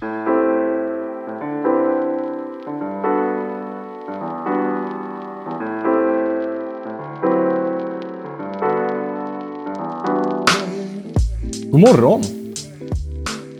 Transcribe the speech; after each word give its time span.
God 0.00 0.10
morgon. 11.80 12.22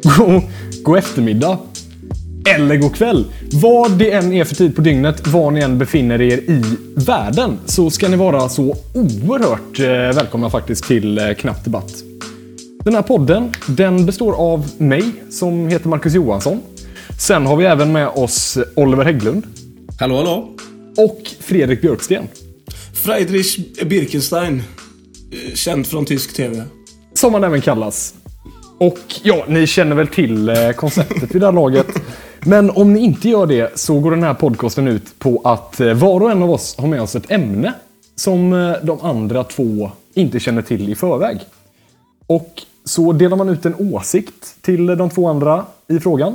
God, 0.03 0.43
god 0.83 0.99
eftermiddag. 0.99 1.59
Eller 2.57 2.77
god 2.77 2.95
kväll. 2.95 3.25
Vad 3.53 3.99
det 3.99 4.13
än 4.13 4.33
är 4.33 4.45
för 4.45 4.55
tid 4.55 4.77
på 4.77 4.83
dygnet, 4.83 5.27
var 5.27 5.51
ni 5.51 5.61
än 5.61 5.79
befinner 5.79 6.21
er 6.21 6.39
i 6.39 6.63
världen, 6.95 7.59
så 7.67 7.91
ska 7.91 8.09
ni 8.09 8.17
vara 8.17 8.49
så 8.49 8.77
oerhört 8.95 9.81
eh, 9.81 10.17
välkomna 10.17 10.51
faktiskt 10.51 10.85
till 10.85 11.19
eh, 11.19 11.33
Knapp 11.33 11.65
Debatt. 11.65 12.10
Den 12.91 12.95
här 12.95 13.03
podden, 13.03 13.53
den 13.69 14.07
består 14.07 14.33
av 14.33 14.71
mig, 14.79 15.05
som 15.31 15.69
heter 15.69 15.89
Marcus 15.89 16.15
Johansson. 16.15 16.61
Sen 17.19 17.47
har 17.47 17.57
vi 17.57 17.65
även 17.65 17.93
med 17.93 18.09
oss 18.09 18.59
Oliver 18.77 19.05
Hägglund 19.05 19.47
Hallå, 20.01 20.17
hallå. 20.17 20.49
och 20.97 21.21
Fredrik 21.41 21.81
Björksten. 21.81 22.29
Friedrich 22.95 23.59
Birkenstein. 23.87 24.63
Känd 25.55 25.87
från 25.87 26.05
tysk 26.05 26.37
TV. 26.37 26.63
Som 27.15 27.35
han 27.35 27.45
även 27.45 27.61
kallas. 27.61 28.15
Och 28.79 28.99
ja, 29.23 29.45
ni 29.49 29.67
känner 29.67 29.97
väl 29.97 30.09
till 30.09 30.49
eh, 30.49 30.71
konceptet 30.71 31.35
vid 31.35 31.43
det 31.43 31.47
här 31.47 31.53
laget. 31.53 31.87
Men 32.41 32.71
om 32.71 32.93
ni 32.93 33.01
inte 33.01 33.29
gör 33.29 33.47
det 33.47 33.79
så 33.79 33.99
går 34.01 34.11
den 34.11 34.23
här 34.23 34.35
podcasten 34.35 34.89
ut 34.89 35.19
på 35.19 35.41
att 35.45 35.81
eh, 35.81 35.95
var 35.95 36.21
och 36.21 36.31
en 36.31 36.43
av 36.43 36.51
oss 36.51 36.77
har 36.79 36.89
med 36.89 37.03
oss 37.03 37.17
ett 37.17 37.31
ämne 37.31 37.73
som 38.17 38.53
eh, 38.53 38.73
de 38.83 39.01
andra 39.01 39.45
två 39.45 39.91
inte 40.15 40.41
känner 40.41 40.63
till 40.63 40.89
i 40.89 40.95
förväg. 40.95 41.41
Och 42.31 42.63
så 42.91 43.13
delar 43.13 43.37
man 43.37 43.49
ut 43.49 43.67
en 43.67 43.75
åsikt 43.75 44.63
till 44.63 44.87
de 44.87 45.11
två 45.11 45.29
andra 45.29 45.67
i 45.89 46.01
frågan. 46.01 46.35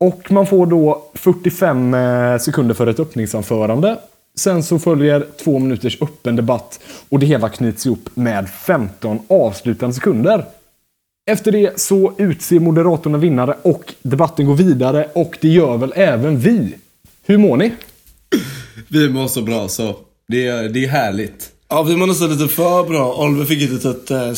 Och 0.00 0.32
man 0.32 0.46
får 0.46 0.66
då 0.66 1.10
45 1.14 1.94
eh, 1.94 2.38
sekunder 2.38 2.74
för 2.74 2.86
ett 2.86 3.00
öppningsanförande. 3.00 3.98
Sen 4.36 4.62
så 4.62 4.78
följer 4.78 5.26
två 5.44 5.58
minuters 5.58 6.02
öppen 6.02 6.36
debatt 6.36 6.80
och 7.08 7.18
det 7.18 7.26
hela 7.26 7.48
knyts 7.48 7.86
ihop 7.86 8.08
med 8.14 8.48
15 8.48 9.18
avslutande 9.28 9.94
sekunder. 9.94 10.44
Efter 11.30 11.52
det 11.52 11.80
så 11.80 12.12
utser 12.18 12.60
moderatorn 12.60 13.14
en 13.14 13.20
vinnare 13.20 13.56
och 13.62 13.94
debatten 14.02 14.46
går 14.46 14.54
vidare 14.54 15.08
och 15.12 15.38
det 15.40 15.48
gör 15.48 15.76
väl 15.76 15.92
även 15.96 16.38
vi. 16.38 16.74
Hur 17.26 17.38
mår 17.38 17.56
ni? 17.56 17.72
Vi 18.88 19.08
mår 19.08 19.28
så 19.28 19.42
bra 19.42 19.68
så 19.68 19.96
det 20.28 20.46
är, 20.46 20.68
det 20.68 20.84
är 20.84 20.88
härligt. 20.88 21.50
Ja, 21.68 21.82
vi 21.82 21.96
mår 21.96 22.06
nästan 22.06 22.30
lite 22.30 22.54
för 22.54 22.88
bra. 22.88 23.24
Oliver 23.24 23.44
fick 23.44 23.62
ett 23.62 23.70
litet 23.70 24.10
äh, 24.10 24.32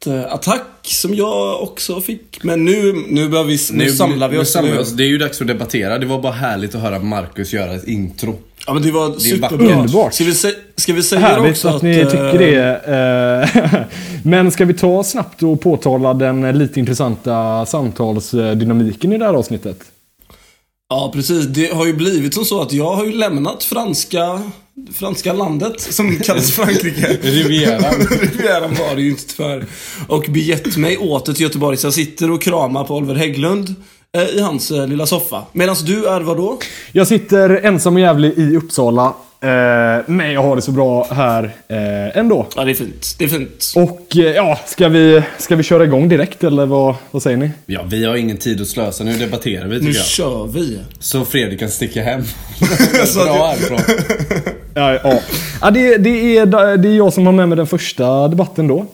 skrattattack 0.00 0.62
som 0.82 1.14
jag 1.14 1.62
också 1.62 2.00
fick. 2.00 2.44
Men 2.44 2.64
nu, 2.64 3.04
nu, 3.08 3.28
börjar 3.28 3.44
vi, 3.44 3.58
nu, 3.72 3.90
samlar 3.90 4.28
vi 4.28 4.36
nu 4.36 4.42
oss. 4.42 4.52
samlar 4.52 4.70
vi 4.70 4.76
nu. 4.76 4.82
oss. 4.82 4.90
Det 4.92 5.02
är 5.02 5.08
ju 5.08 5.18
dags 5.18 5.38
för 5.38 5.44
att 5.44 5.48
debattera. 5.48 5.98
Det 5.98 6.06
var 6.06 6.22
bara 6.22 6.32
härligt 6.32 6.74
att 6.74 6.80
höra 6.80 6.98
Marcus 6.98 7.52
göra 7.52 7.74
ett 7.74 7.88
intro. 7.88 8.38
Ja, 8.66 8.74
men 8.74 8.82
det 8.82 8.90
var 8.90 9.14
är 9.14 9.18
superbra. 9.18 9.76
underbart. 9.76 10.14
Ska 10.14 10.24
vi, 10.24 10.34
ska 10.76 10.92
vi 10.92 11.02
säga 11.02 11.20
Härligt 11.20 11.50
också 11.50 11.68
att 11.68 11.82
ni 11.82 11.98
eh, 11.98 12.06
tycker 12.06 12.38
det. 12.38 13.64
eh, 13.74 13.80
Men 14.24 14.50
ska 14.50 14.64
vi 14.64 14.74
ta 14.74 15.04
snabbt 15.04 15.42
och 15.42 15.60
påtala 15.60 16.14
den 16.14 16.58
lite 16.58 16.80
intressanta 16.80 17.66
samtalsdynamiken 17.66 19.12
i 19.12 19.18
det 19.18 19.24
här 19.24 19.34
avsnittet? 19.34 19.78
Ja, 20.90 21.10
precis. 21.14 21.46
Det 21.46 21.74
har 21.74 21.86
ju 21.86 21.92
blivit 21.92 22.34
som 22.34 22.44
så 22.44 22.62
att 22.62 22.72
jag 22.72 22.94
har 22.96 23.04
ju 23.04 23.12
lämnat 23.12 23.64
franska, 23.64 24.40
franska 24.92 25.32
landet 25.32 25.80
som 25.80 26.16
kallas 26.16 26.50
Frankrike. 26.50 27.18
Rivieran. 27.22 27.94
Rivieran 28.20 28.74
var 28.74 28.96
det 28.96 29.02
ju 29.02 29.10
inte 29.10 29.36
tyvärr. 29.36 29.66
Och 30.08 30.26
begett 30.28 30.76
mig 30.76 30.96
åter 30.98 31.32
till 31.32 31.42
Göteborg. 31.42 31.76
Så 31.76 31.86
jag 31.86 31.94
sitter 31.94 32.30
och 32.30 32.42
kramar 32.42 32.84
på 32.84 32.96
Oliver 32.96 33.14
Hägglund 33.14 33.74
eh, 34.16 34.22
i 34.22 34.40
hans 34.40 34.70
eh, 34.70 34.86
lilla 34.86 35.06
soffa. 35.06 35.42
Medan 35.52 35.76
du 35.84 36.06
är 36.06 36.20
vadå? 36.20 36.58
Jag 36.92 37.08
sitter 37.08 37.50
ensam 37.50 37.94
och 37.94 38.00
jävlig 38.00 38.38
i 38.38 38.56
Uppsala. 38.56 39.14
Eh, 39.40 40.04
Men 40.06 40.32
jag 40.32 40.42
har 40.42 40.56
det 40.56 40.62
så 40.62 40.72
bra 40.72 41.06
här 41.10 41.44
eh, 41.68 42.18
ändå. 42.18 42.46
Ja, 42.56 42.64
det 42.64 42.70
är 42.70 42.74
fint. 42.74 43.14
Det 43.18 43.24
är 43.24 43.28
fint. 43.28 43.72
Och 43.76 44.16
eh, 44.16 44.24
ja, 44.34 44.58
ska 44.66 44.88
vi, 44.88 45.22
ska 45.38 45.56
vi 45.56 45.62
köra 45.62 45.84
igång 45.84 46.08
direkt 46.08 46.44
eller 46.44 46.66
vad, 46.66 46.94
vad 47.10 47.22
säger 47.22 47.36
ni? 47.36 47.50
Ja, 47.66 47.82
vi 47.86 48.04
har 48.04 48.16
ingen 48.16 48.36
tid 48.36 48.60
att 48.60 48.68
slösa. 48.68 49.04
Nu 49.04 49.12
debatterar 49.18 49.66
vi 49.66 49.74
Nu 49.74 49.80
tycker 49.80 49.98
jag. 49.98 50.06
kör 50.06 50.46
vi. 50.46 50.80
Så 50.98 51.24
Fredrik 51.24 51.60
kan 51.60 51.68
sticka 51.70 52.02
hem. 52.02 52.22
Så 53.06 53.24
bra 53.24 53.46
härifrån. 53.46 53.78
Ja, 54.74 54.92
ja. 55.04 55.20
ja 55.60 55.70
det, 55.70 55.96
det, 55.96 56.36
är, 56.38 56.76
det 56.76 56.88
är 56.88 56.96
jag 56.96 57.12
som 57.12 57.26
har 57.26 57.32
med 57.32 57.48
mig 57.48 57.56
den 57.56 57.66
första 57.66 58.28
debatten 58.28 58.68
då. 58.68 58.86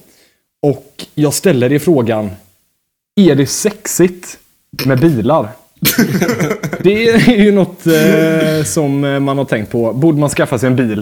Och 0.62 1.04
jag 1.14 1.34
ställer 1.34 1.72
er 1.72 1.78
frågan. 1.78 2.30
Är 3.20 3.34
det 3.34 3.46
sexigt 3.46 4.38
med 4.84 5.00
bilar? 5.00 5.48
Det 6.82 7.08
är 7.08 7.36
ju 7.36 7.52
något 7.52 7.86
eh, 7.86 8.64
som 8.64 9.00
man 9.00 9.38
har 9.38 9.44
tänkt 9.44 9.72
på. 9.72 9.92
Borde 9.92 10.18
man 10.18 10.30
skaffa 10.30 10.58
sig 10.58 10.66
en 10.66 10.76
bil? 10.76 10.98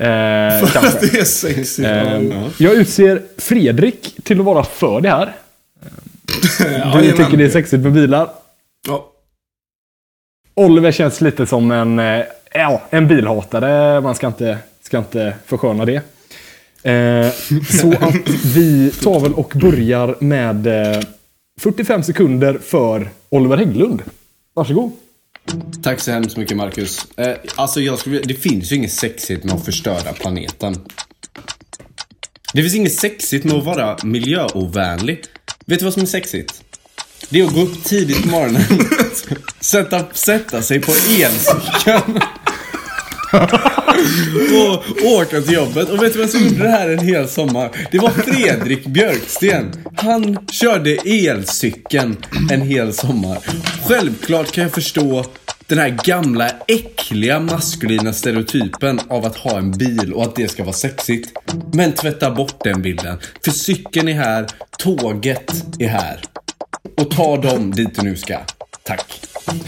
Eh, 0.00 0.68
kanske. 0.72 0.98
Det 1.00 1.20
är 1.20 1.24
sexigt. 1.24 1.88
Eh, 1.88 2.48
jag 2.58 2.74
utser 2.74 3.22
Fredrik 3.38 4.16
till 4.24 4.40
att 4.40 4.46
vara 4.46 4.64
för 4.64 5.00
det 5.00 5.08
här. 5.10 5.32
Du 6.58 6.64
Jajamän. 6.64 7.16
tycker 7.16 7.36
det 7.36 7.44
är 7.44 7.48
sexigt 7.50 7.82
med 7.82 7.92
bilar. 7.92 8.28
Ja. 8.88 9.06
Oliver 10.54 10.92
känns 10.92 11.20
lite 11.20 11.46
som 11.46 11.70
en, 11.70 11.98
eh, 11.98 12.22
ja, 12.54 12.82
en 12.90 13.08
bilhatare. 13.08 14.00
Man 14.00 14.14
ska 14.14 14.26
inte, 14.26 14.58
ska 14.82 14.98
inte 14.98 15.34
försköna 15.46 15.84
det. 15.84 16.02
Eh, 16.82 17.30
så 17.80 17.92
att 17.92 18.28
vi 18.54 18.90
tar 19.02 19.20
väl 19.20 19.34
och 19.34 19.52
börjar 19.56 20.14
med 20.20 20.66
eh, 20.66 21.00
45 21.60 22.02
sekunder 22.02 22.58
för 22.58 23.10
Oliver 23.28 23.56
Hägglund. 23.56 24.02
Varsågod. 24.54 24.92
Tack 25.82 26.00
så 26.00 26.10
hemskt 26.10 26.36
mycket 26.36 26.56
Marcus. 26.56 27.06
Eh, 27.16 27.36
alltså 27.54 27.80
jag 27.80 27.98
skulle, 27.98 28.20
det 28.20 28.34
finns 28.34 28.72
ju 28.72 28.76
inget 28.76 28.92
sexigt 28.92 29.44
med 29.44 29.54
att 29.54 29.64
förstöra 29.64 30.12
planeten. 30.12 30.76
Det 32.52 32.62
finns 32.62 32.74
inget 32.74 32.94
sexigt 32.94 33.44
med 33.44 33.54
att 33.54 33.64
vara 33.64 33.96
miljöovänlig. 34.02 35.24
Vet 35.66 35.78
du 35.78 35.84
vad 35.84 35.94
som 35.94 36.02
är 36.02 36.06
sexigt? 36.06 36.62
Det 37.30 37.40
är 37.40 37.44
att 37.44 37.54
gå 37.54 37.60
upp 37.60 37.84
tidigt 37.84 38.22
på 38.22 38.28
morgonen, 38.28 38.62
sätta, 39.60 40.06
sätta 40.12 40.62
sig 40.62 40.80
på 40.80 40.92
elcykeln 40.92 42.20
och 44.54 45.06
åka 45.06 45.40
till 45.40 45.54
jobbet. 45.54 45.88
Och 45.88 46.02
vet 46.02 46.12
du 46.12 46.18
vad 46.18 46.30
som 46.30 46.40
gjorde 46.44 46.62
det 46.62 46.70
här 46.70 46.88
en 46.88 46.98
hel 46.98 47.28
sommar? 47.28 47.70
Det 47.90 47.98
var 47.98 48.10
Fredrik 48.10 48.86
Björksten. 48.86 49.72
Han 49.96 50.38
körde 50.52 50.90
elcykeln 50.90 52.16
en 52.50 52.60
hel 52.60 52.92
sommar. 52.92 53.38
Självklart 53.88 54.52
kan 54.52 54.62
jag 54.62 54.72
förstå 54.72 55.24
den 55.66 55.78
här 55.78 55.98
gamla 56.04 56.50
äckliga 56.68 57.40
maskulina 57.40 58.12
stereotypen 58.12 59.00
av 59.08 59.26
att 59.26 59.36
ha 59.36 59.58
en 59.58 59.70
bil 59.70 60.12
och 60.12 60.22
att 60.22 60.36
det 60.36 60.48
ska 60.48 60.64
vara 60.64 60.72
sexigt. 60.72 61.32
Men 61.72 61.92
tvätta 61.92 62.30
bort 62.30 62.64
den 62.64 62.82
bilden. 62.82 63.18
För 63.44 63.50
cykeln 63.50 64.08
är 64.08 64.14
här, 64.14 64.46
tåget 64.78 65.52
är 65.78 65.88
här. 65.88 66.20
Och 66.96 67.10
ta 67.10 67.36
dem 67.36 67.70
dit 67.70 67.94
du 67.94 68.02
nu 68.02 68.16
ska. 68.16 68.38
Tack. 68.90 69.20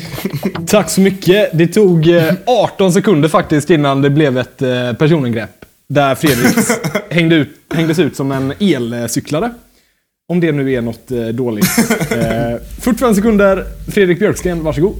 Tack 0.67 0.91
så 0.91 1.01
mycket. 1.01 1.51
Det 1.53 1.67
tog 1.67 2.09
eh, 2.09 2.35
18 2.47 2.93
sekunder 2.93 3.29
faktiskt 3.29 3.71
innan 3.71 4.03
det 4.03 4.11
blev 4.11 4.39
ett 4.39 4.63
eh, 4.63 4.93
personangrepp. 4.93 5.51
Där 5.89 6.15
Fredrik 6.15 6.57
hängde 7.11 7.35
ut, 7.37 7.49
hängdes 7.75 7.99
ut 7.99 8.17
som 8.17 8.33
en 8.33 8.53
elcyklare. 8.61 9.51
Om 10.29 10.41
det 10.41 10.53
nu 10.53 10.73
är 10.73 10.81
något 10.81 11.11
eh, 11.11 11.27
dåligt. 11.27 11.67
Eh, 12.11 12.59
45 12.81 13.15
sekunder. 13.15 13.65
Fredrik 13.93 14.19
Björksten, 14.19 14.65
varsågod. 14.65 14.95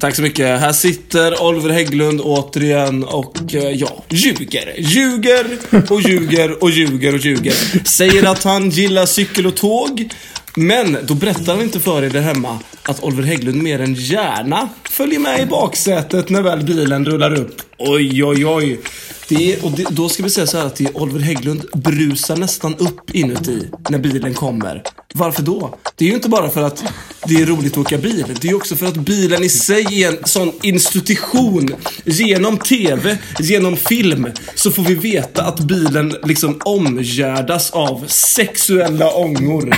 Tack 0.00 0.16
så 0.16 0.22
mycket. 0.22 0.60
Här 0.60 0.72
sitter 0.72 1.42
Oliver 1.42 1.70
Hägglund 1.70 2.20
återigen 2.20 3.04
och 3.04 3.54
eh, 3.54 3.70
ja, 3.70 4.04
ljuger. 4.08 4.74
Ljuger 4.76 5.46
och 5.90 6.00
ljuger 6.00 6.62
och 6.64 6.70
ljuger 6.70 7.14
och 7.14 7.20
ljuger. 7.20 7.84
Säger 7.84 8.30
att 8.30 8.44
han 8.44 8.70
gillar 8.70 9.06
cykel 9.06 9.46
och 9.46 9.54
tåg. 9.56 10.08
Men 10.56 10.96
då 11.02 11.14
berättar 11.14 11.54
han 11.54 11.62
inte 11.62 11.80
för 11.80 12.02
er 12.02 12.10
där 12.10 12.20
hemma 12.20 12.58
att 12.82 13.02
Oliver 13.02 13.22
Hägglund 13.22 13.62
mer 13.62 13.80
än 13.80 13.94
gärna 13.94 14.68
följer 14.84 15.20
med 15.20 15.40
i 15.40 15.46
baksätet 15.46 16.28
när 16.28 16.42
väl 16.42 16.64
bilen 16.64 17.04
rullar 17.04 17.34
upp. 17.34 17.62
Oj, 17.78 18.24
oj, 18.24 18.46
oj. 18.46 18.80
Det 19.28 19.52
är, 19.52 19.64
och 19.64 19.70
det, 19.70 19.86
då 19.90 20.08
ska 20.08 20.22
vi 20.22 20.30
säga 20.30 20.46
så 20.46 20.58
här 20.58 20.66
att 20.66 20.76
det 20.76 20.84
är 20.84 20.96
Oliver 20.96 21.20
Hägglund 21.20 21.64
brusar 21.74 22.36
nästan 22.36 22.74
upp 22.76 23.10
inuti 23.10 23.70
när 23.88 23.98
bilen 23.98 24.34
kommer. 24.34 24.82
Varför 25.14 25.42
då? 25.42 25.74
Det 25.96 26.04
är 26.04 26.08
ju 26.08 26.14
inte 26.14 26.28
bara 26.28 26.48
för 26.48 26.62
att 26.62 26.84
det 27.24 27.34
är 27.34 27.46
roligt 27.46 27.72
att 27.72 27.78
åka 27.78 27.98
bil. 27.98 28.24
Det 28.40 28.48
är 28.48 28.54
också 28.54 28.76
för 28.76 28.86
att 28.86 28.96
bilen 28.96 29.42
i 29.42 29.48
sig 29.48 30.02
är 30.02 30.08
en 30.08 30.24
sån 30.24 30.52
institution. 30.62 31.68
Genom 32.04 32.58
TV, 32.58 33.18
genom 33.38 33.76
film, 33.76 34.26
så 34.54 34.70
får 34.70 34.82
vi 34.82 34.94
veta 34.94 35.44
att 35.44 35.60
bilen 35.60 36.16
liksom 36.22 36.60
omgärdas 36.64 37.70
av 37.70 38.04
sexuella 38.06 39.10
ångor. 39.10 39.68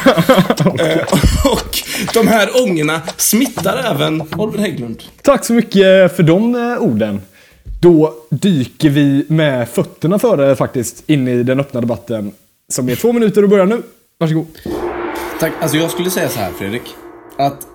eh, 0.80 1.02
och 1.44 1.78
de 2.14 2.28
här 2.28 2.62
ångorna 2.62 3.00
smittar 3.16 3.92
även 3.94 4.22
Oliver 4.36 4.58
Hägglund. 4.58 5.02
Tack 5.22 5.44
så 5.44 5.52
mycket 5.52 6.16
för 6.16 6.22
de 6.22 6.54
eh, 6.54 6.82
orden. 6.82 7.20
Då 7.80 8.14
dyker 8.30 8.90
vi 8.90 9.24
med 9.28 9.68
fötterna 9.68 10.18
före 10.18 10.56
faktiskt 10.56 11.02
in 11.06 11.28
i 11.28 11.42
den 11.42 11.60
öppna 11.60 11.80
debatten. 11.80 12.32
Som 12.68 12.88
är 12.88 12.96
två 12.96 13.12
minuter 13.12 13.42
och 13.42 13.48
börjar 13.48 13.66
nu. 13.66 13.82
Varsågod. 14.18 14.46
Tack. 15.42 15.52
Alltså 15.60 15.76
jag 15.76 15.90
skulle 15.90 16.10
säga 16.10 16.28
så 16.28 16.38
här 16.38 16.52
Fredrik. 16.52 16.82
Att 17.38 17.66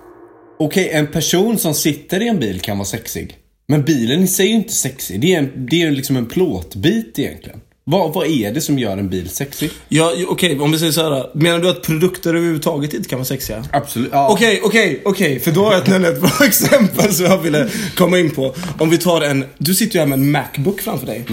Okej, 0.58 0.90
en 0.90 1.06
person 1.06 1.58
som 1.58 1.74
sitter 1.74 2.22
i 2.22 2.28
en 2.28 2.38
bil 2.38 2.60
kan 2.60 2.78
vara 2.78 2.86
sexig. 2.86 3.36
Men 3.66 3.82
bilen 3.82 4.22
i 4.22 4.26
sig 4.26 4.46
är 4.46 4.50
ju 4.50 4.56
inte 4.56 4.72
sexig. 4.72 5.20
Det 5.20 5.34
är, 5.34 5.38
en, 5.38 5.66
det 5.70 5.82
är 5.82 5.90
liksom 5.90 6.16
en 6.16 6.26
plåtbit 6.26 7.18
egentligen. 7.18 7.60
Vad, 7.84 8.14
vad 8.14 8.26
är 8.26 8.52
det 8.52 8.60
som 8.60 8.78
gör 8.78 8.96
en 8.96 9.08
bil 9.08 9.28
sexig? 9.28 9.70
Ja, 9.88 10.12
okej, 10.28 10.60
om 10.60 10.72
vi 10.72 10.78
säger 10.78 10.92
så 10.92 11.02
här. 11.02 11.30
Menar 11.34 11.58
du 11.58 11.70
att 11.70 11.82
produkter 11.82 12.34
överhuvudtaget 12.34 12.94
inte 12.94 13.08
kan 13.08 13.18
vara 13.18 13.26
sexiga? 13.26 13.64
Absolut. 13.72 14.10
Ja. 14.12 14.28
Okej, 14.28 14.60
okej, 14.64 15.02
okej. 15.04 15.40
För 15.40 15.50
då 15.50 15.64
har 15.64 15.72
jag 15.72 16.04
ett, 16.04 16.20
bra 16.20 16.30
exempel 16.46 17.14
som 17.14 17.26
jag 17.26 17.38
ville 17.38 17.68
komma 17.96 18.18
in 18.18 18.30
på. 18.30 18.54
Om 18.78 18.90
vi 18.90 18.98
tar 18.98 19.20
en... 19.20 19.44
Du 19.58 19.74
sitter 19.74 19.94
ju 19.94 20.00
här 20.00 20.06
med 20.06 20.18
en 20.18 20.30
Macbook 20.30 20.80
framför 20.80 21.06
dig. 21.06 21.24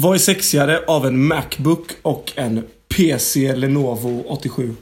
Vad 0.00 0.14
är 0.14 0.18
sexigare 0.18 0.80
av 0.86 1.06
en 1.06 1.24
Macbook 1.26 1.90
och 2.02 2.32
en 2.36 2.64
PC 2.88 3.56
Lenovo 3.56 4.24
87? 4.28 4.76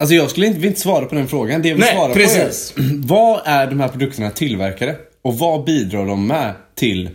Alltså 0.00 0.14
jag 0.14 0.30
skulle 0.30 0.46
inte, 0.46 0.58
vill 0.58 0.68
inte 0.68 0.80
svara 0.80 1.06
på 1.06 1.14
den 1.14 1.28
frågan. 1.28 1.62
Det 1.62 1.68
jag 1.68 1.74
vill 1.74 1.84
Nej, 1.84 1.94
svara 1.94 2.14
precis. 2.14 2.72
på 2.72 2.80
är, 2.82 2.86
vad 3.06 3.40
är 3.44 3.66
de 3.66 3.80
här 3.80 3.88
produkterna 3.88 4.30
tillverkade? 4.30 4.96
Och 5.22 5.38
vad 5.38 5.64
bidrar 5.64 6.06
de 6.06 6.26
med 6.26 6.54
till 6.74 7.10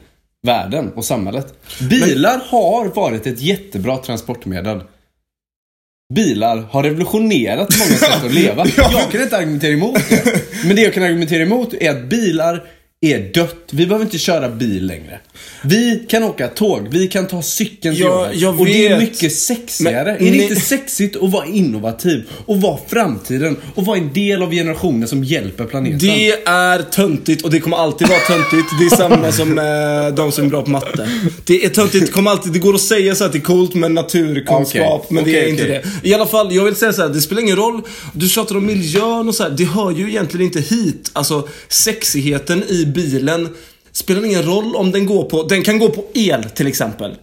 världen 0.48 0.92
och 0.96 1.06
samhället? 1.06 1.54
Bilar 1.90 2.42
har 2.46 2.86
varit 2.86 3.28
ett 3.28 3.42
jättebra 3.42 3.98
transportmedel. 3.98 4.82
Bilar 6.14 6.58
har 6.58 6.84
revolutionerat 6.84 7.78
många 7.80 7.98
sätt 7.98 8.26
att 8.26 8.34
leva. 8.34 8.66
Jag 8.78 9.12
kan 9.12 9.22
inte 9.22 9.38
argumentera 9.38 9.72
emot 9.72 10.10
det. 10.10 10.42
Men 10.66 10.76
det 10.76 10.82
jag 10.82 10.94
kan 10.94 11.04
argumentera 11.04 11.44
emot 11.44 11.74
är 11.74 11.90
att 11.90 12.10
bilar 12.10 12.64
är 13.02 13.34
dött. 13.34 13.56
Vi 13.72 13.86
behöver 13.86 14.06
inte 14.06 14.18
köra 14.18 14.50
bil 14.50 14.86
längre. 14.86 15.20
Vi 15.64 16.06
kan 16.10 16.24
åka 16.24 16.48
tåg, 16.48 16.88
vi 16.92 17.08
kan 17.08 17.28
ta 17.28 17.42
cykeln 17.42 17.96
till 17.96 18.04
Ja, 18.04 18.32
jobbet. 18.32 18.60
Och 18.60 18.66
det 18.66 18.88
är 18.88 19.00
mycket 19.00 19.36
sexigare. 19.36 20.18
Men 20.20 20.28
är 20.28 20.32
det 20.32 20.38
inte 20.38 20.56
sexigt 20.56 21.16
att 21.16 21.32
vara 21.32 21.46
innovativ 21.46 22.30
och 22.46 22.62
vara 22.62 22.80
framtiden 22.88 23.58
och 23.76 23.86
vara 23.86 23.98
en 23.98 24.14
del 24.14 24.44
av 24.44 24.52
generationen 24.52 25.08
som 25.08 25.24
hjälper 25.24 25.66
planeten? 25.66 26.00
Det 26.00 26.32
är 26.32 26.82
töntigt 26.82 27.44
och 27.44 27.52
det 27.52 27.60
kommer 27.60 27.78
alltid 27.78 28.08
vara 28.08 28.20
töntigt. 28.20 28.70
Det 28.80 28.86
är 28.86 28.90
samma 28.90 29.32
som 29.32 29.58
eh, 29.58 30.16
de 30.16 30.32
som 30.32 30.46
är 30.46 30.50
bra 30.50 30.62
på 30.62 30.70
matte. 30.70 31.10
Det 31.46 31.66
är 31.66 31.70
töntigt, 31.70 32.06
det 32.06 32.12
kommer 32.12 32.32
alltid, 32.32 32.54
det 32.54 32.60
går 32.60 32.74
att 32.76 32.82
säga 32.82 33.16
så 33.16 33.24
att 33.24 33.32
det 33.32 33.38
är 33.38 33.42
coolt 33.42 33.74
med 33.74 33.92
naturkunskap, 33.92 35.02
Okej, 35.06 35.16
men 35.16 35.24
det 35.24 35.32
är 35.32 35.42
okej, 35.42 35.50
inte 35.50 35.68
det. 35.68 35.84
I 36.04 36.14
alla 36.14 36.26
fall, 36.26 36.56
jag 36.56 36.64
vill 36.64 36.76
säga 36.76 36.94
så 36.94 37.02
här, 37.02 37.10
det 37.10 37.22
spelar 37.22 37.42
ingen 37.42 37.56
roll. 37.56 37.82
Du 38.14 38.30
tjatar 38.30 38.58
om 38.58 38.66
miljön 38.66 39.28
och 39.28 39.36
så 39.36 39.44
här, 39.44 39.50
det 39.50 39.66
hör 39.66 39.92
ju 39.92 40.10
egentligen 40.10 40.46
inte 40.46 40.60
hit. 40.60 41.12
Alltså, 41.14 41.48
sexigheten 41.68 42.64
i 42.64 42.86
bilen 42.90 43.50
spelar 43.92 44.26
ingen 44.26 44.44
roll 44.44 44.76
om 44.76 44.92
den 44.92 45.06
går 45.06 45.24
på, 45.24 45.44
den 45.44 45.64
kan 45.64 45.80
gå 45.80 45.90
på 45.90 46.06
el 46.14 46.44
till 46.44 46.68
exempel. 46.68 47.16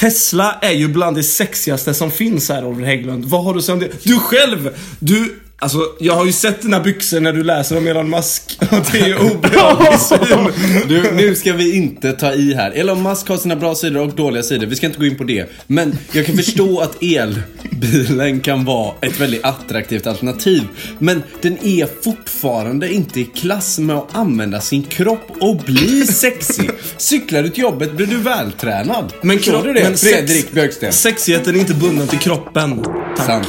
Tesla 0.00 0.58
är 0.62 0.72
ju 0.72 0.88
bland 0.88 1.16
det 1.16 1.22
sexigaste 1.22 1.94
som 1.94 2.10
finns 2.10 2.48
här, 2.48 2.64
Oliver 2.64 2.86
Hägglund. 2.86 3.24
Vad 3.24 3.44
har 3.44 3.52
du 3.52 3.58
att 3.58 3.64
säga 3.64 3.74
om 3.74 3.80
det? 3.80 4.04
Du 4.04 4.18
själv! 4.18 4.76
Du, 4.98 5.40
alltså, 5.60 5.78
jag 6.00 6.14
har 6.14 6.26
ju 6.26 6.32
sett 6.32 6.62
dina 6.62 6.80
byxor 6.80 7.20
när 7.20 7.32
du 7.32 7.44
läser 7.44 7.76
om 7.78 7.86
Elon 7.86 8.10
Musk. 8.10 8.58
Och 8.70 8.86
det 8.92 8.98
är 9.00 9.06
ju 9.06 9.16
obehaglig 9.16 10.00
syn. 10.00 10.52
Du, 10.88 11.02
nu 11.14 11.34
ska 11.34 11.52
vi 11.52 11.76
inte 11.76 12.12
ta 12.12 12.32
i 12.32 12.54
här. 12.54 12.70
Elon 12.70 13.02
Musk 13.02 13.28
har 13.28 13.36
sina 13.36 13.56
bra 13.56 13.74
sidor 13.74 14.00
och 14.02 14.14
dåliga 14.14 14.42
sidor. 14.42 14.66
Vi 14.66 14.76
ska 14.76 14.86
inte 14.86 14.98
gå 14.98 15.06
in 15.06 15.16
på 15.18 15.24
det. 15.24 15.50
Men 15.66 15.98
jag 16.12 16.26
kan 16.26 16.36
förstå 16.36 16.80
att 16.80 17.02
elbilen 17.02 18.40
kan 18.40 18.64
vara 18.64 18.94
ett 19.00 19.20
väldigt 19.20 19.44
attraktivt 19.44 20.06
alternativ. 20.06 20.62
Men 20.98 21.22
den 21.42 21.58
är 21.66 21.88
fortfarande 22.04 22.92
inte 22.92 23.20
i 23.20 23.24
klass 23.24 23.78
med 23.78 23.96
att 23.96 24.16
använda 24.16 24.60
sin 24.60 24.82
kropp 24.82 25.30
och 25.40 25.56
bli 25.56 26.06
sexig. 26.06 26.70
Cyklar 26.96 27.42
du 27.42 27.48
till 27.48 27.62
jobbet 27.62 27.92
blir 27.92 28.06
du 28.06 28.16
vältränad. 28.16 29.12
Men 29.22 29.38
kropp- 29.38 29.64
du 29.64 29.72
det? 29.72 29.82
men 29.82 29.96
sex- 29.96 30.12
Fredrik 30.16 30.52
Björksten. 30.52 30.92
Sexigheten 30.92 31.54
är 31.54 31.58
inte 31.60 31.74
bunden 31.74 32.08
till 32.08 32.18
kroppen. 32.18 32.84
Tack. 33.16 33.26
Sant. 33.26 33.46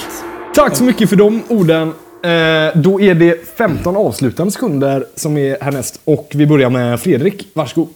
Tack 0.53 0.77
så 0.77 0.83
mycket 0.83 1.09
för 1.09 1.15
de 1.15 1.43
orden. 1.47 1.87
Eh, 2.23 2.81
då 2.81 3.01
är 3.01 3.15
det 3.15 3.47
15 3.57 3.97
avslutande 3.97 4.51
sekunder 4.51 5.05
som 5.15 5.37
är 5.37 5.57
härnäst. 5.63 6.01
Och 6.03 6.31
vi 6.33 6.47
börjar 6.47 6.69
med 6.69 6.99
Fredrik. 6.99 7.47
Varsågod. 7.53 7.89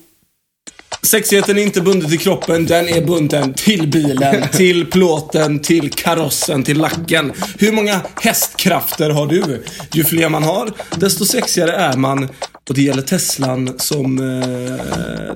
Sexigheten 1.02 1.58
är 1.58 1.62
inte 1.62 1.82
bunden 1.82 2.10
till 2.10 2.20
kroppen, 2.20 2.66
den 2.66 2.88
är 2.88 3.06
bunden 3.06 3.54
till 3.54 3.88
bilen, 3.88 4.48
till 4.52 4.86
plåten, 4.86 5.60
till 5.60 5.90
karossen, 5.92 6.64
till 6.64 6.78
lacken. 6.78 7.34
Hur 7.60 7.72
många 7.72 8.02
hästkrafter 8.22 9.10
har 9.10 9.28
du? 9.28 9.64
Ju 9.94 10.04
fler 10.04 10.30
man 10.30 10.44
har, 10.44 10.72
desto 10.96 11.26
sexigare 11.26 11.72
är 11.72 11.98
man. 11.98 12.28
Och 12.70 12.76
det 12.76 12.82
gäller 12.82 13.02
Teslan 13.02 13.74
som 13.78 14.20
eh, 14.20 14.48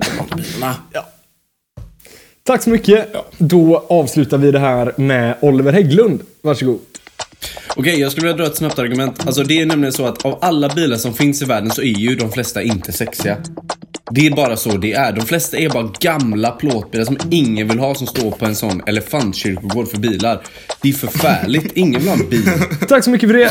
de 0.00 0.20
andra 0.20 0.36
bilarna. 0.36 0.74
Tack 2.42 2.62
så 2.62 2.70
mycket. 2.70 3.14
Då 3.38 3.86
avslutar 3.88 4.38
vi 4.38 4.50
det 4.50 4.58
här 4.58 4.92
med 4.96 5.36
Oliver 5.40 5.72
Hägglund. 5.72 6.22
Varsågod. 6.42 6.80
Okej, 7.76 8.00
jag 8.00 8.12
skulle 8.12 8.26
vilja 8.26 8.44
dra 8.44 8.46
ett 8.46 8.56
snabbt 8.56 8.78
argument. 8.78 9.26
Alltså 9.26 9.42
det 9.42 9.60
är 9.60 9.66
nämligen 9.66 9.92
så 9.92 10.06
att 10.06 10.24
av 10.24 10.38
alla 10.40 10.68
bilar 10.68 10.96
som 10.96 11.14
finns 11.14 11.42
i 11.42 11.44
världen 11.44 11.70
så 11.70 11.82
är 11.82 11.98
ju 11.98 12.14
de 12.14 12.32
flesta 12.32 12.62
inte 12.62 12.92
sexiga. 12.92 13.36
Det 14.10 14.26
är 14.26 14.30
bara 14.30 14.56
så 14.56 14.76
det 14.76 14.92
är. 14.92 15.12
De 15.12 15.20
flesta 15.20 15.56
är 15.58 15.68
bara 15.68 15.92
gamla 16.00 16.50
plåtbilar 16.50 17.04
som 17.04 17.18
ingen 17.30 17.68
vill 17.68 17.78
ha 17.78 17.94
som 17.94 18.06
står 18.06 18.30
på 18.30 18.44
en 18.44 18.56
sån 18.56 18.82
elefantkyrkogård 18.86 19.88
för 19.88 19.98
bilar. 19.98 20.40
Det 20.82 20.88
är 20.88 20.92
förfärligt. 20.92 21.72
Ingen 21.74 22.00
vill 22.00 22.08
ha 22.08 22.16
en 22.16 22.28
bil. 22.28 22.42
Tack 22.88 23.04
så 23.04 23.10
mycket 23.10 23.28
för 23.28 23.36
det. 23.36 23.50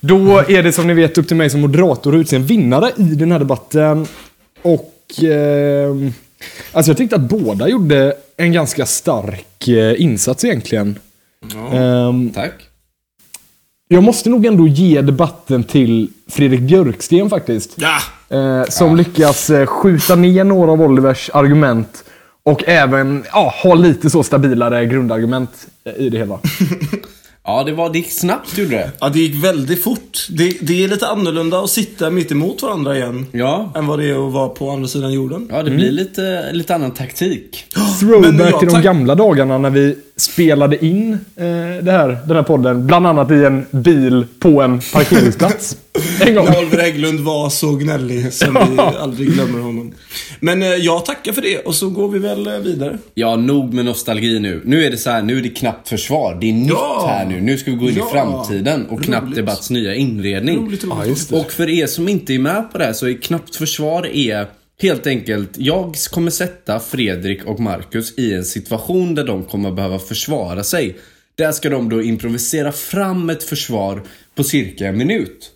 Då 0.00 0.38
är 0.38 0.62
det 0.62 0.72
som 0.72 0.86
ni 0.86 0.94
vet 0.94 1.18
upp 1.18 1.28
till 1.28 1.36
mig 1.36 1.50
som 1.50 1.60
moderator 1.60 2.14
att 2.14 2.20
utse 2.20 2.36
en 2.36 2.46
vinnare 2.46 2.90
i 2.96 3.02
den 3.02 3.32
här 3.32 3.38
debatten. 3.38 4.06
Och... 4.62 4.92
ehm, 5.22 6.12
alltså 6.72 6.90
jag 6.90 6.96
tyckte 6.96 7.16
att 7.16 7.22
båda 7.22 7.68
gjorde 7.68 8.14
en 8.36 8.52
ganska 8.52 8.86
stark 8.86 9.68
eh, 9.68 10.00
insats 10.02 10.44
egentligen. 10.44 10.98
Ehm, 11.72 12.30
Tack. 12.30 12.52
Jag 13.88 14.02
måste 14.02 14.30
nog 14.30 14.46
ändå 14.46 14.68
ge 14.68 15.00
debatten 15.00 15.64
till 15.64 16.10
Fredrik 16.28 16.60
Björksten 16.60 17.30
faktiskt. 17.30 17.74
Ja! 17.76 17.98
Eh, 18.36 18.64
som 18.68 18.96
lyckas 18.96 19.50
eh, 19.50 19.66
skjuta 19.66 20.14
ner 20.14 20.44
några 20.44 20.72
av 20.72 20.82
Olivers 20.82 21.30
argument. 21.34 22.04
Och 22.42 22.64
även 22.66 23.24
ja, 23.32 23.54
ha 23.62 23.74
lite 23.74 24.10
så 24.10 24.22
stabilare 24.22 24.86
grundargument 24.86 25.50
eh, 25.84 25.92
i 25.96 26.08
det 26.08 26.18
hela. 26.18 26.38
Ja, 27.46 27.62
det 27.64 27.72
var 27.72 27.90
det 27.90 27.98
gick 27.98 28.12
snabbt 28.12 28.58
gjorde 28.58 28.70
det. 28.70 28.90
Ja, 29.00 29.08
det 29.08 29.18
gick 29.18 29.44
väldigt 29.44 29.82
fort. 29.82 30.26
Det, 30.30 30.56
det 30.60 30.84
är 30.84 30.88
lite 30.88 31.06
annorlunda 31.06 31.58
att 31.60 31.70
sitta 31.70 32.10
mitt 32.10 32.32
emot 32.32 32.62
varandra 32.62 32.96
igen. 32.96 33.26
Ja. 33.32 33.72
Än 33.76 33.86
vad 33.86 33.98
det 33.98 34.04
är 34.10 34.26
att 34.26 34.32
vara 34.32 34.48
på 34.48 34.70
andra 34.70 34.88
sidan 34.88 35.12
jorden. 35.12 35.48
Ja, 35.52 35.62
det 35.62 35.70
blir 35.70 35.90
lite, 35.90 36.52
lite 36.52 36.74
annan 36.74 36.90
taktik. 36.90 37.64
Throwback 38.00 38.52
ja, 38.52 38.58
till 38.58 38.68
de 38.68 38.82
gamla 38.82 39.14
dagarna 39.14 39.58
när 39.58 39.70
vi 39.70 39.96
spelade 40.16 40.86
in 40.86 41.12
eh, 41.12 41.46
det 41.82 41.92
här, 41.92 42.18
den 42.26 42.36
här 42.36 42.42
podden. 42.42 42.86
Bland 42.86 43.06
annat 43.06 43.30
i 43.30 43.34
en 43.44 43.66
bil 43.70 44.26
på 44.38 44.62
en 44.62 44.80
parkeringsplats. 44.92 45.76
en 46.20 46.34
gång. 46.34 46.46
Oliver 46.58 46.78
Hägglund 46.82 47.20
var 47.20 47.50
så 47.50 47.72
gnällig 47.72 48.32
som 48.32 48.54
vi 48.70 48.78
aldrig 49.00 49.32
glömmer 49.32 49.58
honom. 49.58 49.92
Men 50.40 50.62
eh, 50.62 50.68
jag 50.68 51.04
tackar 51.04 51.32
för 51.32 51.42
det 51.42 51.58
och 51.58 51.74
så 51.74 51.90
går 51.90 52.08
vi 52.08 52.18
väl 52.18 52.46
eh, 52.46 52.52
vidare. 52.58 52.98
Ja, 53.14 53.36
nog 53.36 53.74
med 53.74 53.84
nostalgi 53.84 54.38
nu. 54.40 54.62
Nu 54.64 54.84
är 54.84 54.90
det 54.90 54.96
så 54.96 55.10
här, 55.10 55.22
nu 55.22 55.38
är 55.38 55.42
det 55.42 55.48
knappt 55.48 55.88
försvar. 55.88 56.38
Det 56.40 56.48
är 56.48 56.52
nytt 56.52 56.68
Ja. 56.70 57.06
här 57.08 57.26
nu. 57.26 57.35
Nu 57.40 57.58
ska 57.58 57.70
vi 57.70 57.76
gå 57.76 57.90
in 57.90 57.96
Ja. 57.96 58.08
i 58.08 58.12
framtiden 58.12 58.86
och 58.86 59.02
knappt 59.02 59.24
Roligt. 59.24 59.36
debatts 59.36 59.70
nya 59.70 59.94
inredning. 59.94 60.56
Roligt, 60.58 60.84
roligt. 60.84 60.96
Ja, 60.98 61.06
just 61.06 61.30
det. 61.30 61.36
Och 61.36 61.52
för 61.52 61.68
er 61.68 61.86
som 61.86 62.08
inte 62.08 62.34
är 62.34 62.38
med 62.38 62.72
på 62.72 62.78
det 62.78 62.84
här 62.84 62.92
så 62.92 63.08
är 63.08 63.14
knappt 63.14 63.56
försvar 63.56 64.06
är 64.06 64.46
helt 64.82 65.06
enkelt, 65.06 65.50
jag 65.56 65.94
kommer 66.10 66.30
sätta 66.30 66.80
Fredrik 66.80 67.44
och 67.44 67.60
Marcus 67.60 68.18
i 68.18 68.34
en 68.34 68.44
situation 68.44 69.14
där 69.14 69.24
de 69.24 69.44
kommer 69.44 69.70
behöva 69.72 69.98
försvara 69.98 70.64
sig. 70.64 70.96
Där 71.34 71.52
ska 71.52 71.70
de 71.70 71.88
då 71.88 72.02
improvisera 72.02 72.72
fram 72.72 73.30
ett 73.30 73.42
försvar 73.42 74.02
på 74.34 74.44
cirka 74.44 74.86
en 74.88 74.98
minut. 74.98 75.50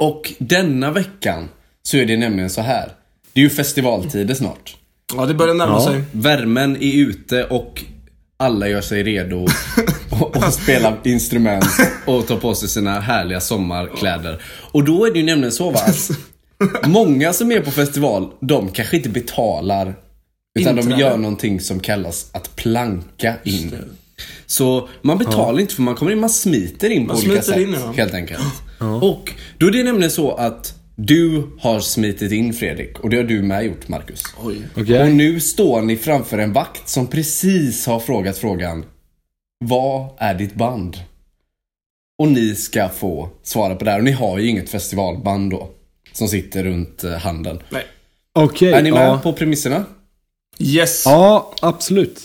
Och 0.00 0.32
denna 0.38 0.90
veckan 0.90 1.48
så 1.82 1.96
är 1.96 2.06
det 2.06 2.16
nämligen 2.16 2.50
så 2.50 2.60
här. 2.60 2.92
Det 3.32 3.40
är 3.40 3.44
ju 3.44 3.50
festivaltider 3.50 4.34
snart. 4.34 4.76
Ja, 5.16 5.26
det 5.26 5.34
börjar 5.34 5.54
närma 5.54 5.72
Ja. 5.72 5.86
sig. 5.86 6.02
Värmen 6.12 6.76
är 6.76 6.92
ute 6.96 7.44
och 7.44 7.84
alla 8.36 8.68
gör 8.68 8.80
sig 8.80 9.02
redo 9.02 9.46
och, 10.10 10.36
och 10.36 10.52
spelar 10.54 10.96
instrument 11.04 11.64
och 12.06 12.26
tar 12.26 12.36
på 12.36 12.54
sig 12.54 12.68
sina 12.68 13.00
härliga 13.00 13.40
sommarkläder. 13.40 14.42
Och 14.72 14.84
då 14.84 15.04
är 15.06 15.12
det 15.12 15.18
ju 15.18 15.24
nämligen 15.24 15.52
så 15.52 15.70
va, 15.70 15.80
att 15.80 16.10
många 16.88 17.32
som 17.32 17.52
är 17.52 17.60
på 17.60 17.70
festival, 17.70 18.28
de 18.40 18.68
kanske 18.68 18.96
inte 18.96 19.08
betalar. 19.08 19.94
Utan 20.58 20.76
de 20.76 20.82
Inträde. 20.82 21.00
gör 21.00 21.16
någonting 21.16 21.60
som 21.60 21.80
kallas 21.80 22.30
att 22.32 22.56
planka 22.56 23.34
in. 23.44 23.74
Så 24.46 24.88
man 25.02 25.18
betalar 25.18 25.60
inte 25.60 25.74
för 25.74 25.82
man 25.82 25.94
kommer 25.94 26.12
in, 26.12 26.20
man 26.20 26.30
smiter 26.30 26.90
in 26.90 27.06
på 27.06 27.14
Man 27.14 27.22
olika 27.22 27.42
sätt. 27.42 27.56
in, 27.56 27.72
ja. 27.72 27.92
Helt 27.96 28.14
enkelt. 28.14 28.40
Och 29.02 29.32
då 29.58 29.66
är 29.66 29.70
det 29.70 29.82
nämligen 29.82 30.10
så 30.10 30.34
att 30.34 30.74
du 30.96 31.42
har 31.60 31.80
smitit 31.80 32.32
in 32.32 32.54
Fredrik 32.54 32.98
och 33.00 33.10
det 33.10 33.16
har 33.16 33.24
du 33.24 33.42
med 33.42 33.64
gjort 33.64 33.88
Marcus. 33.88 34.22
Oj. 34.44 34.56
Okej. 34.76 35.02
Och 35.02 35.08
nu 35.08 35.40
står 35.40 35.82
ni 35.82 35.96
framför 35.96 36.38
en 36.38 36.52
vakt 36.52 36.88
som 36.88 37.06
precis 37.06 37.86
har 37.86 38.00
frågat 38.00 38.38
frågan 38.38 38.84
Vad 39.64 40.06
är 40.18 40.34
ditt 40.34 40.54
band? 40.54 40.96
Och 42.18 42.28
ni 42.28 42.54
ska 42.54 42.88
få 42.88 43.28
svara 43.42 43.74
på 43.74 43.84
det 43.84 43.90
här. 43.90 43.98
Och 43.98 44.04
ni 44.04 44.12
har 44.12 44.38
ju 44.38 44.48
inget 44.48 44.70
festivalband 44.70 45.50
då. 45.50 45.68
Som 46.12 46.28
sitter 46.28 46.64
runt 46.64 47.04
eh, 47.04 47.12
handen. 47.12 47.58
Nej. 47.70 47.84
Okej. 48.32 48.72
är 48.72 48.82
ni 48.82 48.90
med 48.90 49.06
ja. 49.08 49.20
på 49.22 49.32
premisserna? 49.32 49.84
Yes. 50.58 51.02
ja, 51.06 51.54
absolut. 51.62 52.20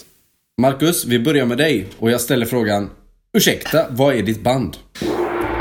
Marcus, 0.61 1.05
vi 1.05 1.19
börjar 1.19 1.45
med 1.45 1.57
dig. 1.57 1.85
Och 1.99 2.11
jag 2.11 2.21
ställer 2.21 2.45
frågan 2.45 2.89
Ursäkta, 3.37 3.85
vad 3.89 4.15
är 4.15 4.23
ditt 4.23 4.43
band? 4.43 4.77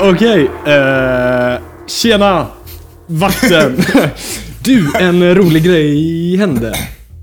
Okej. 0.01 0.49
eh, 0.67 1.61
Tjena! 1.87 2.47
Vakten! 3.07 3.77
Du, 4.63 4.91
en 4.99 5.35
rolig 5.35 5.63
grej 5.63 6.35
hände. 6.37 6.73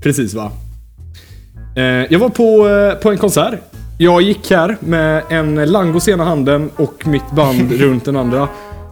Precis 0.03 0.33
va? 0.33 0.51
Eh, 1.75 1.83
Jag 1.83 2.19
var 2.19 2.29
på, 2.29 2.69
eh, 2.69 2.93
på 2.95 3.11
en 3.11 3.17
konsert. 3.17 3.59
Jag 4.01 4.21
gick 4.21 4.51
här 4.51 4.77
med 4.79 5.23
en 5.29 5.55
langos 5.55 6.07
ena 6.07 6.23
handen 6.23 6.69
och 6.75 7.07
mitt 7.07 7.31
band 7.31 7.71
runt 7.81 8.05
den 8.05 8.15
andra. 8.15 8.47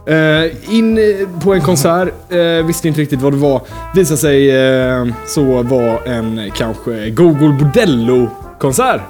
Eh, 0.06 0.74
In 0.74 0.98
eh, 0.98 1.04
på 1.44 1.54
en 1.54 1.60
konsert, 1.60 2.08
eh, 2.28 2.66
visste 2.66 2.88
inte 2.88 3.00
riktigt 3.00 3.20
vad 3.22 3.32
det 3.32 3.36
var. 3.36 3.60
Visade 3.94 4.18
sig 4.18 4.50
eh, 4.50 5.06
så 5.26 5.62
var 5.62 6.08
en 6.08 6.50
kanske 6.56 7.10
Gogol 7.10 7.52
Bordello-konsert. 7.52 9.00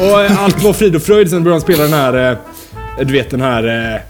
Och 0.00 0.22
eh, 0.22 0.44
allt 0.44 0.62
var 0.64 0.72
frid 0.72 0.96
och 0.96 1.02
fröjd, 1.02 1.30
sen 1.30 1.44
började 1.44 1.54
han 1.54 1.60
spela 1.60 1.82
den 1.82 1.92
här, 1.92 2.30
eh, 2.30 3.06
du 3.06 3.12
vet 3.12 3.30
den 3.30 3.40
här... 3.40 4.02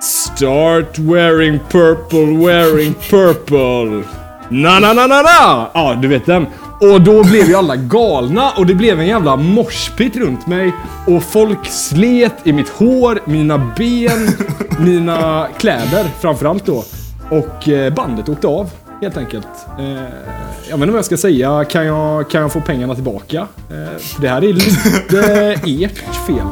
Start 0.00 0.98
wearing 0.98 1.58
purple, 1.70 2.46
wearing 2.46 2.94
purple. 3.10 4.02
Na 4.48 4.78
na 4.78 4.92
na 4.92 5.06
na 5.06 5.22
na! 5.22 5.70
Ja, 5.74 5.98
du 6.02 6.08
vet 6.08 6.26
den. 6.26 6.46
Och 6.80 7.00
då 7.00 7.24
blev 7.24 7.48
ju 7.48 7.54
alla 7.54 7.76
galna 7.76 8.50
och 8.50 8.66
det 8.66 8.74
blev 8.74 9.00
en 9.00 9.06
jävla 9.06 9.36
moshpit 9.36 10.16
runt 10.16 10.46
mig. 10.46 10.72
Och 11.06 11.22
folk 11.22 11.66
slet 11.66 12.34
i 12.44 12.52
mitt 12.52 12.68
hår, 12.68 13.20
mina 13.24 13.58
ben, 13.58 14.28
mina 14.84 15.48
kläder 15.58 16.06
framförallt 16.20 16.66
då. 16.66 16.84
Och 17.30 17.68
eh, 17.68 17.94
bandet 17.94 18.28
åkte 18.28 18.46
av, 18.46 18.70
helt 19.00 19.16
enkelt. 19.16 19.46
Eh, 19.78 19.84
jag 20.68 20.76
vet 20.76 20.82
inte 20.82 20.86
vad 20.86 20.98
jag 20.98 21.04
ska 21.04 21.16
säga. 21.16 21.64
Kan 21.64 21.86
jag, 21.86 22.30
kan 22.30 22.40
jag 22.40 22.52
få 22.52 22.60
pengarna 22.60 22.94
tillbaka? 22.94 23.48
Eh, 23.70 24.00
det 24.20 24.28
här 24.28 24.44
är 24.44 24.52
lite 24.52 25.20
ert 25.84 26.26
fel. 26.26 26.46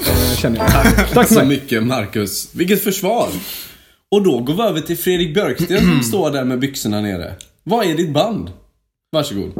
Eh, 0.00 0.36
känner 0.36 0.58
jag. 0.58 0.68
Tack 0.68 1.12
Tack 1.14 1.28
så 1.28 1.44
mycket 1.44 1.82
Marcus. 1.82 2.54
Vilket 2.54 2.84
försvar. 2.84 3.28
Och 4.10 4.22
då 4.22 4.38
går 4.38 4.54
vi 4.54 4.62
över 4.62 4.80
till 4.80 4.98
Fredrik 4.98 5.34
Björksten 5.34 5.78
som 5.80 6.02
står 6.08 6.30
där 6.30 6.44
med 6.44 6.58
byxorna 6.58 7.00
nere. 7.00 7.32
Vad 7.64 7.86
är 7.86 7.94
ditt 7.94 8.12
band? 8.12 8.50
Varsågod. 9.12 9.52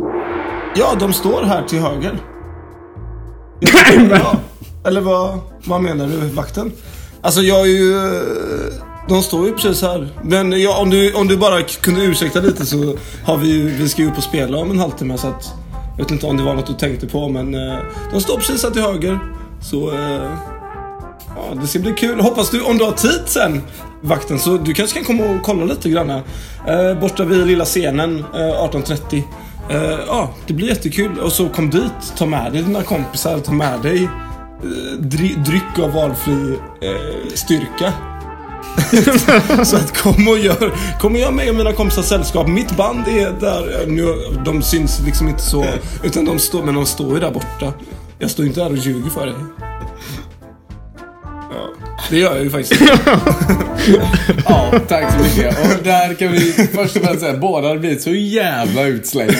Ja, 0.76 0.94
de 1.00 1.12
står 1.12 1.42
här 1.42 1.62
till 1.62 1.78
höger. 1.78 2.18
Ja. 4.10 4.36
Eller 4.84 5.00
vad, 5.00 5.38
vad 5.64 5.80
menar 5.82 6.06
du, 6.06 6.16
vakten? 6.16 6.72
Alltså 7.20 7.40
jag 7.40 7.60
är 7.60 7.64
ju... 7.64 7.94
De 9.08 9.22
står 9.22 9.46
ju 9.46 9.52
precis 9.52 9.82
här. 9.82 10.08
Men 10.22 10.60
ja, 10.62 10.78
om, 10.80 10.90
du, 10.90 11.14
om 11.14 11.28
du 11.28 11.36
bara 11.36 11.62
kunde 11.62 12.04
ursäkta 12.04 12.40
lite 12.40 12.66
så 12.66 12.96
har 13.24 13.36
vi 13.36 13.48
ju, 13.52 13.68
vi 13.68 13.88
ska 13.88 14.02
ju 14.02 14.08
upp 14.08 14.16
och 14.16 14.22
spela 14.22 14.58
om 14.58 14.70
en 14.70 14.78
halvtimme 14.78 15.18
så 15.18 15.26
att... 15.26 15.54
Jag 15.96 16.04
vet 16.04 16.10
inte 16.12 16.26
om 16.26 16.36
det 16.36 16.42
var 16.42 16.54
något 16.54 16.66
du 16.66 16.72
tänkte 16.74 17.06
på 17.06 17.28
men 17.28 17.54
eh, 17.54 17.78
de 18.12 18.20
står 18.20 18.36
precis 18.36 18.62
här 18.64 18.70
till 18.70 18.82
höger. 18.82 19.18
Så... 19.60 19.90
eh, 19.90 20.55
Ja, 21.36 21.54
det 21.60 21.66
ska 21.66 21.78
bli 21.78 21.92
kul. 21.92 22.20
Hoppas 22.20 22.50
du, 22.50 22.60
om 22.62 22.78
du 22.78 22.84
har 22.84 22.92
tid 22.92 23.22
sen, 23.26 23.62
vakten, 24.00 24.38
så 24.38 24.56
du 24.56 24.74
kanske 24.74 24.96
kan 25.02 25.04
komma 25.16 25.34
och 25.34 25.42
kolla 25.42 25.64
lite 25.64 25.88
grann. 25.90 26.10
Eh, 26.10 26.20
borta 27.00 27.24
vid 27.24 27.46
lilla 27.46 27.64
scenen, 27.64 28.18
eh, 28.34 28.62
18.30. 28.62 29.22
Eh, 29.70 29.98
ja, 30.06 30.30
det 30.46 30.52
blir 30.54 30.68
jättekul. 30.68 31.18
Och 31.20 31.32
så 31.32 31.48
kom 31.48 31.70
dit, 31.70 31.92
ta 32.18 32.26
med 32.26 32.52
dig 32.52 32.62
dina 32.62 32.82
kompisar, 32.82 33.38
ta 33.38 33.52
med 33.52 33.80
dig 33.82 34.04
eh, 34.04 34.98
dry- 34.98 35.44
dryck 35.44 35.78
av 35.78 35.92
valfri 35.92 36.58
eh, 36.80 37.34
styrka. 37.34 37.92
så 39.64 39.76
att 39.76 40.02
kom 40.02 40.28
och 40.28 40.38
gör, 40.38 40.72
kom 41.00 41.12
och 41.12 41.18
gör 41.18 41.30
mig 41.32 41.50
och 41.50 41.56
mina 41.56 41.72
kompisar 41.72 42.02
sällskap. 42.02 42.48
Mitt 42.48 42.76
band 42.76 43.08
är 43.08 43.40
där, 43.40 43.86
nu, 43.86 44.14
de 44.44 44.62
syns 44.62 45.00
liksom 45.04 45.28
inte 45.28 45.42
så, 45.42 45.66
utan 46.02 46.24
de 46.24 46.38
står, 46.38 46.62
men 46.62 46.74
de 46.74 46.86
står 46.86 47.14
ju 47.14 47.20
där 47.20 47.30
borta. 47.30 47.72
Jag 48.18 48.30
står 48.30 48.46
inte 48.46 48.60
där 48.60 48.70
och 48.70 48.76
ljuger 48.76 49.10
för 49.10 49.26
dig. 49.26 49.34
Det 52.10 52.18
gör 52.18 52.34
jag 52.34 52.44
ju 52.44 52.50
faktiskt. 52.50 52.82
Ja, 54.48 54.72
tack 54.88 55.12
så 55.12 55.18
mycket. 55.22 55.58
Och 55.58 55.84
där 55.84 56.14
kan 56.14 56.32
vi 56.32 56.40
först 56.74 56.96
och 56.96 57.02
främst 57.02 57.20
säga, 57.20 57.36
båda 57.36 57.68
har 57.68 57.76
blivit 57.76 58.02
så 58.02 58.10
jävla 58.10 58.82
utslängda. 58.82 59.34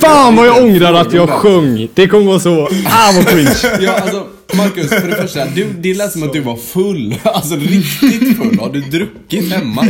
Fan 0.00 0.36
vad 0.36 0.46
jag 0.46 0.62
ångrar 0.64 0.94
att 0.94 1.12
jag 1.12 1.28
sjöng. 1.30 1.88
Det 1.94 2.06
kommer 2.08 2.26
vara 2.26 2.40
så... 2.40 2.68
Ah 2.86 3.12
vad 3.16 3.26
cringe. 3.28 3.50
Ja, 3.80 3.92
alltså 3.92 4.26
Marcus, 4.54 4.88
för 4.90 5.08
det 5.08 5.16
första, 5.16 5.44
du, 5.46 5.66
det 5.78 5.94
lät 5.94 6.12
som 6.12 6.22
att 6.22 6.32
du 6.32 6.40
var 6.40 6.56
full. 6.56 7.14
Alltså 7.22 7.54
riktigt 7.56 8.36
full. 8.36 8.58
Har 8.60 8.72
du 8.72 8.80
druckit 8.80 9.52
hemma? 9.52 9.82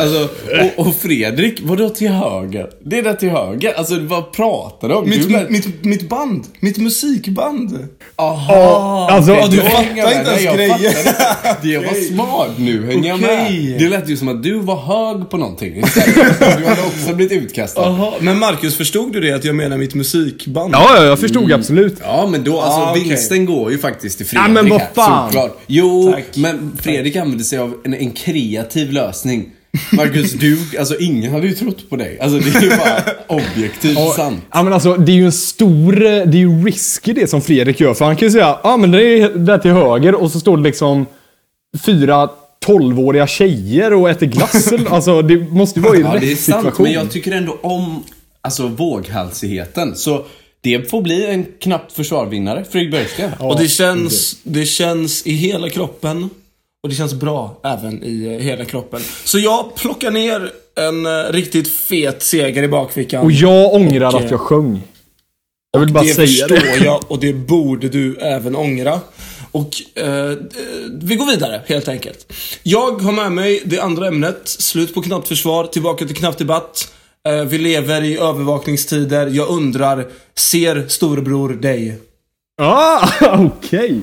Alltså, 0.00 0.28
och, 0.76 0.86
och 0.86 0.94
Fredrik, 0.96 1.60
vadå 1.62 1.88
till 1.88 2.08
höger? 2.08 2.70
Det 2.84 2.98
är 2.98 3.02
där 3.02 3.14
till 3.14 3.30
höger. 3.30 3.72
Alltså, 3.76 3.98
vad 4.00 4.32
pratar 4.32 4.88
du 4.88 4.94
om? 4.94 5.08
Mitt, 5.10 5.22
du 5.22 5.28
lät- 5.28 5.50
mitt, 5.50 5.84
mitt 5.84 6.08
band. 6.08 6.44
Mitt 6.60 6.78
musikband. 6.78 7.88
Aha! 8.16 9.08
Alltså, 9.10 9.32
Ja, 9.32 9.46
du 9.46 9.56
fattar 9.56 9.82
inte 9.90 10.00
ens 10.30 10.42
grejen. 10.56 11.04
Det 11.62 11.78
var 11.78 12.14
smart 12.14 12.50
nu, 12.58 12.86
hänger 12.86 13.08
jag 13.08 13.20
med? 13.20 13.52
Det 13.78 13.88
lät 13.88 14.08
ju 14.08 14.16
som 14.16 14.28
att 14.28 14.42
du 14.42 14.58
var 14.58 14.76
hög 14.76 15.30
på 15.30 15.36
någonting 15.36 15.76
istället. 15.76 16.16
Du 16.58 16.64
hade 16.66 16.82
också 16.82 17.14
blivit 17.14 17.42
utkastad. 17.42 17.82
Jaha, 17.82 18.12
men 18.20 18.38
Marcus, 18.38 18.76
förstod 18.76 19.12
du 19.12 19.20
det 19.20 19.32
att 19.32 19.44
jag 19.44 19.54
menar 19.54 19.76
mitt 19.78 19.94
musikband? 19.94 20.74
Ja, 20.74 20.90
ja, 20.96 21.04
jag 21.04 21.18
förstod 21.18 21.52
absolut. 21.52 21.94
Ja, 22.02 22.26
men 22.30 22.44
då, 22.44 22.60
alltså 22.60 22.80
Ah, 22.80 22.94
vinsten 22.94 23.46
går 23.46 23.70
ju 23.72 23.78
faktiskt 23.78 24.18
till 24.18 24.26
Ja, 24.32 24.40
Fredrik 24.44 24.54
men 24.54 24.70
vad 24.70 24.82
fan. 24.94 25.28
såklart. 25.32 25.58
Jo, 25.66 26.12
Tack. 26.12 26.24
men 26.36 26.78
Fredrik 26.82 27.16
använde 27.16 27.44
sig 27.44 27.58
av 27.58 27.74
en, 27.84 27.94
en 27.94 28.10
kreativ 28.10 28.92
lösning. 28.92 29.46
Marcus, 29.92 30.32
du, 30.32 30.58
alltså 30.78 30.96
ingen 30.98 31.32
hade 31.32 31.46
ju 31.46 31.52
trott 31.54 31.90
på 31.90 31.96
dig. 31.96 32.18
Alltså 32.20 32.38
det 32.38 32.58
är 32.58 32.62
ju 32.62 32.68
bara 32.70 33.02
objektivt 33.28 34.14
sant. 34.16 34.44
Ja 34.52 34.62
men 34.62 34.72
alltså 34.72 34.94
det 34.94 35.12
är 35.12 35.16
ju 35.16 35.24
en 35.24 35.32
stor, 35.32 35.92
det 36.26 36.38
är 36.38 36.40
ju 36.40 36.64
risky 36.64 37.12
det 37.12 37.30
som 37.30 37.42
Fredrik 37.42 37.80
gör. 37.80 37.94
För 37.94 38.04
han 38.04 38.16
kan 38.16 38.28
ju 38.28 38.32
säga, 38.32 38.44
ja 38.44 38.60
ah, 38.62 38.76
men 38.76 38.90
det 38.90 39.02
är 39.02 39.28
där 39.28 39.58
till 39.58 39.70
höger 39.70 40.14
och 40.14 40.30
så 40.30 40.40
står 40.40 40.56
det 40.56 40.62
liksom 40.62 41.06
fyra 41.86 42.28
12-åriga 42.66 43.26
tjejer 43.26 43.92
och 43.92 44.10
äter 44.10 44.26
glass. 44.26 44.72
alltså 44.90 45.22
det 45.22 45.36
måste 45.36 45.80
ju 45.80 45.84
vara 45.86 45.96
i 45.96 46.00
Ja, 46.00 46.14
rätt 46.14 46.20
det 46.20 46.32
är 46.32 46.36
sant, 46.36 46.56
situation. 46.62 46.84
men 46.84 46.92
jag 46.92 47.10
tycker 47.10 47.32
ändå 47.32 47.58
om 47.62 48.04
alltså, 48.40 48.66
våghalsigheten. 48.68 49.96
Så 49.96 50.24
det 50.60 50.90
får 50.90 51.02
bli 51.02 51.26
en 51.26 51.46
knappt 51.60 51.92
försvarvinnare, 51.92 52.64
Fredrik 52.70 52.90
Björksten. 52.90 53.30
Och 53.38 53.58
det 53.58 53.68
känns, 53.68 54.36
det 54.42 54.64
känns 54.64 55.26
i 55.26 55.32
hela 55.32 55.68
kroppen. 55.68 56.30
Och 56.82 56.88
det 56.88 56.94
känns 56.94 57.14
bra 57.14 57.60
även 57.64 58.04
i 58.04 58.24
eh, 58.24 58.44
hela 58.44 58.64
kroppen. 58.64 59.00
Så 59.24 59.38
jag 59.38 59.74
plockar 59.74 60.10
ner 60.10 60.52
en 60.76 61.06
eh, 61.06 61.32
riktigt 61.32 61.72
fet 61.72 62.22
seger 62.22 62.62
i 62.62 62.68
bakfickan. 62.68 63.24
Och 63.24 63.32
jag 63.32 63.74
ångrar 63.74 64.14
Och, 64.14 64.20
att 64.20 64.30
jag 64.30 64.40
sjöng. 64.40 64.82
Jag 65.72 65.80
vill 65.80 65.92
bara 65.92 66.04
det 66.04 66.14
säga 66.14 66.26
förstår 66.48 66.78
det. 66.78 66.84
jag 66.84 67.00
och 67.08 67.20
det 67.20 67.32
borde 67.32 67.88
du 67.88 68.16
även 68.16 68.56
ångra. 68.56 69.00
Och 69.52 69.82
eh, 69.94 70.32
vi 71.02 71.16
går 71.16 71.26
vidare 71.26 71.62
helt 71.66 71.88
enkelt. 71.88 72.32
Jag 72.62 73.02
har 73.02 73.12
med 73.12 73.32
mig 73.32 73.62
det 73.64 73.80
andra 73.80 74.06
ämnet. 74.06 74.40
Slut 74.44 74.94
på 74.94 75.02
knappt 75.02 75.28
försvar, 75.28 75.64
tillbaka 75.66 76.06
till 76.06 76.16
knappt 76.16 76.38
debatt. 76.38 76.92
Eh, 77.28 77.44
vi 77.44 77.58
lever 77.58 78.04
i 78.04 78.18
övervakningstider. 78.18 79.26
Jag 79.26 79.48
undrar, 79.48 80.06
ser 80.36 80.88
storebror 80.88 81.48
dig? 81.48 81.98
Ah, 82.62 83.08
okej. 83.38 84.00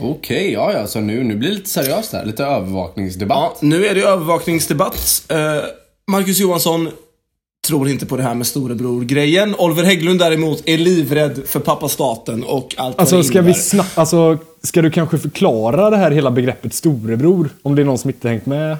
Okej, 0.00 0.52
ja 0.52 0.72
ja, 0.72 0.86
så 0.86 1.00
nu, 1.00 1.24
nu 1.24 1.36
blir 1.36 1.48
det 1.48 1.54
lite 1.54 1.70
seriöst 1.70 2.12
här. 2.12 2.24
Lite 2.24 2.44
övervakningsdebatt. 2.44 3.38
Ja, 3.60 3.66
nu 3.66 3.86
är 3.86 3.94
det 3.94 4.02
övervakningsdebatt. 4.02 5.22
Eh, 5.28 5.36
Marcus 6.10 6.38
Johansson 6.38 6.88
tror 7.68 7.88
inte 7.88 8.06
på 8.06 8.16
det 8.16 8.22
här 8.22 8.34
med 8.34 8.46
storebror-grejen. 8.46 9.54
Oliver 9.58 9.82
Hägglund 9.84 10.18
däremot 10.18 10.62
är 10.68 10.78
livrädd 10.78 11.40
för 11.46 11.60
pappa 11.60 11.88
staten 11.88 12.42
och 12.44 12.74
allt 12.78 12.96
vad 12.96 13.00
Alltså 13.00 13.16
det 13.16 13.24
ska 13.24 13.32
vi 13.32 13.38
innebär. 13.38 13.52
snabbt, 13.60 13.98
alltså 13.98 14.38
ska 14.62 14.82
du 14.82 14.90
kanske 14.90 15.18
förklara 15.18 15.90
det 15.90 15.96
här 15.96 16.10
hela 16.10 16.30
begreppet 16.30 16.74
storebror? 16.74 17.50
Om 17.62 17.74
det 17.74 17.82
är 17.82 17.86
någon 17.86 17.98
som 17.98 18.10
inte 18.10 18.28
hängt 18.28 18.46
med? 18.46 18.76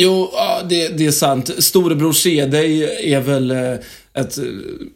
Jo, 0.00 0.28
ja, 0.32 0.60
det, 0.68 0.88
det 0.88 1.06
är 1.06 1.10
sant. 1.10 1.50
Storebror 1.58 2.12
se 2.12 2.46
dig 2.46 2.82
är 3.14 3.20
väl 3.20 3.50
eh, 3.50 3.72
ett, 4.14 4.38
eh, 4.38 4.44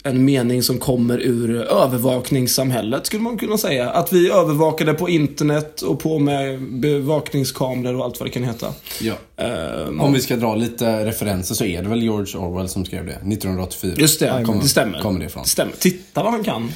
en 0.03 0.25
mening 0.25 0.63
som 0.63 0.79
kommer 0.79 1.19
ur 1.19 1.57
övervakningssamhället, 1.63 3.07
skulle 3.07 3.23
man 3.23 3.39
kunna 3.39 3.59
säga. 3.59 3.91
Att 3.91 4.13
vi 4.13 4.31
övervakade 4.31 4.95
på 4.95 5.09
internet 5.09 5.83
och 5.83 6.01
på 6.01 6.19
med 6.19 6.63
bevakningskameror 6.63 7.99
och 7.99 8.05
allt 8.05 8.21
vad 8.21 8.29
det 8.29 8.33
kan 8.33 8.43
heta. 8.45 8.67
Ja. 9.01 9.15
Ehm, 9.45 10.01
Om 10.01 10.13
vi 10.13 10.21
ska 10.21 10.37
dra 10.37 10.55
lite 10.55 11.05
referenser 11.07 11.55
så 11.55 11.65
är 11.65 11.83
det 11.83 11.89
väl 11.89 12.03
George 12.03 12.37
Orwell 12.39 12.69
som 12.69 12.85
skrev 12.85 13.07
det. 13.07 13.13
1984. 13.13 13.95
Just 13.99 14.21
det, 14.21 14.43
Kommer- 14.45 14.63
det 14.63 14.69
stämmer. 14.69 15.01
kommer 15.01 15.21
det 15.21 15.27
ifrån. 15.27 15.43
Det 15.43 15.49
stämmer. 15.49 15.73
Titta 15.79 16.23
vad 16.23 16.33
han 16.33 16.45
kan. 16.45 16.73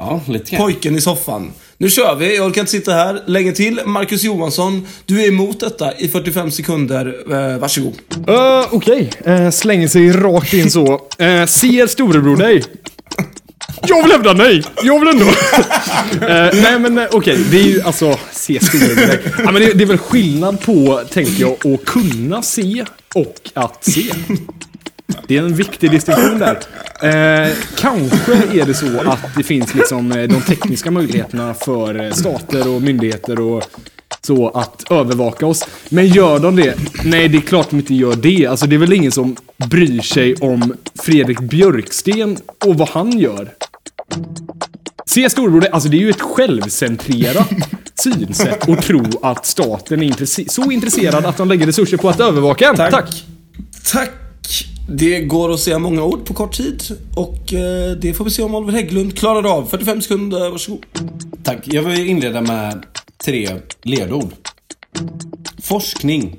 Ja, 0.00 0.20
lite 0.26 0.50
grann. 0.50 0.62
Pojken 0.62 0.96
i 0.96 1.00
soffan. 1.00 1.52
Nu 1.78 1.90
kör 1.90 2.14
vi. 2.14 2.36
Jag 2.36 2.46
orkar 2.46 2.60
inte 2.60 2.72
sitta 2.72 2.92
här 2.92 3.22
länge 3.26 3.52
till. 3.52 3.80
Marcus 3.86 4.22
Johansson, 4.22 4.86
du 5.06 5.22
är 5.22 5.28
emot 5.28 5.60
detta 5.60 5.98
i 5.98 6.08
45 6.08 6.50
sekunder. 6.50 7.16
Eh, 7.30 7.58
varsågod. 7.58 7.94
Uh, 8.28 8.66
Okej, 8.70 9.10
Eh, 9.24 9.50
slänger 9.50 9.88
sig 9.88 10.12
rakt 10.12 10.52
in 10.52 10.70
så. 10.70 10.92
Uh, 10.92 11.46
ser 11.46 11.86
storebror 11.86 12.36
dig? 12.36 12.64
Jag 13.86 14.02
vill 14.02 14.12
hävda 14.12 14.32
nej! 14.32 14.62
Jag 14.82 15.00
vill 15.00 15.08
ändå... 15.08 15.26
Eh, 16.26 16.50
nej 16.62 16.78
men 16.78 17.06
okej, 17.10 17.38
det 17.50 17.58
är 17.58 17.64
ju 17.64 17.82
alltså, 17.82 18.18
se 18.32 18.60
storebror 18.64 19.06
dig. 19.06 19.20
Ja, 19.38 19.52
men 19.52 19.54
det, 19.62 19.72
det 19.72 19.84
är 19.84 19.86
väl 19.86 19.98
skillnad 19.98 20.60
på, 20.60 21.02
tänker 21.12 21.40
jag, 21.40 21.74
att 21.74 21.84
kunna 21.84 22.42
se 22.42 22.84
och 23.14 23.50
att 23.54 23.84
se. 23.84 24.02
Det 25.26 25.36
är 25.36 25.42
en 25.42 25.54
viktig 25.54 25.90
distinktion 25.90 26.38
där. 26.38 26.58
Eh, 27.02 27.52
kanske 27.78 28.32
är 28.60 28.66
det 28.66 28.74
så 28.74 29.00
att 29.10 29.20
det 29.36 29.42
finns 29.42 29.74
liksom 29.74 30.12
eh, 30.12 30.22
de 30.28 30.40
tekniska 30.40 30.90
möjligheterna 30.90 31.54
för 31.54 32.04
eh, 32.04 32.12
stater 32.12 32.68
och 32.74 32.82
myndigheter 32.82 33.40
och 33.40 33.62
så 34.26 34.48
att 34.48 34.90
övervaka 34.90 35.46
oss. 35.46 35.64
Men 35.88 36.06
gör 36.06 36.38
de 36.38 36.56
det? 36.56 36.74
Nej, 37.04 37.28
det 37.28 37.38
är 37.38 37.42
klart 37.42 37.70
de 37.70 37.76
inte 37.78 37.94
gör 37.94 38.14
det. 38.16 38.46
Alltså 38.46 38.66
det 38.66 38.74
är 38.76 38.78
väl 38.78 38.92
ingen 38.92 39.12
som 39.12 39.36
bryr 39.70 40.00
sig 40.00 40.34
om 40.34 40.74
Fredrik 41.02 41.40
Björksten 41.40 42.36
och 42.66 42.74
vad 42.78 42.88
han 42.88 43.18
gör. 43.18 43.48
Se 45.06 45.30
storebror, 45.30 45.60
det- 45.60 45.70
alltså 45.70 45.88
det 45.88 45.96
är 45.96 46.00
ju 46.00 46.10
ett 46.10 46.20
självcentrerat 46.20 47.48
synsätt 48.00 48.68
att 48.68 48.82
tro 48.82 49.04
att 49.22 49.46
staten 49.46 50.02
är 50.02 50.06
intresse- 50.06 50.48
så 50.48 50.70
intresserad 50.70 51.24
att 51.26 51.36
de 51.36 51.48
lägger 51.48 51.66
resurser 51.66 51.96
på 51.96 52.08
att 52.08 52.20
övervaka 52.20 52.68
en. 52.68 52.76
Tack. 52.76 52.90
Tack. 52.90 53.24
Tack! 53.92 54.10
Det 54.92 55.20
går 55.20 55.52
att 55.52 55.60
säga 55.60 55.78
många 55.78 56.02
ord 56.02 56.24
på 56.24 56.34
kort 56.34 56.56
tid 56.56 56.82
och 57.14 57.52
eh, 57.52 57.92
det 57.92 58.14
får 58.14 58.24
vi 58.24 58.30
se 58.30 58.42
om 58.42 58.54
Oliver 58.54 58.72
Hägglund 58.72 59.18
klarar 59.18 59.56
av. 59.56 59.66
45 59.66 60.02
sekunder, 60.02 60.50
varsågod. 60.50 60.84
Tack. 61.42 61.58
Jag 61.64 61.82
vill 61.82 62.08
inleda 62.08 62.40
med 62.40 62.86
tre 63.24 63.48
ledord. 63.82 64.32
Forskning. 65.62 66.36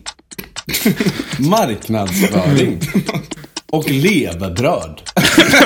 Marknadsföring. 1.39 2.79
Och 3.71 3.89
levebröd. 3.89 5.01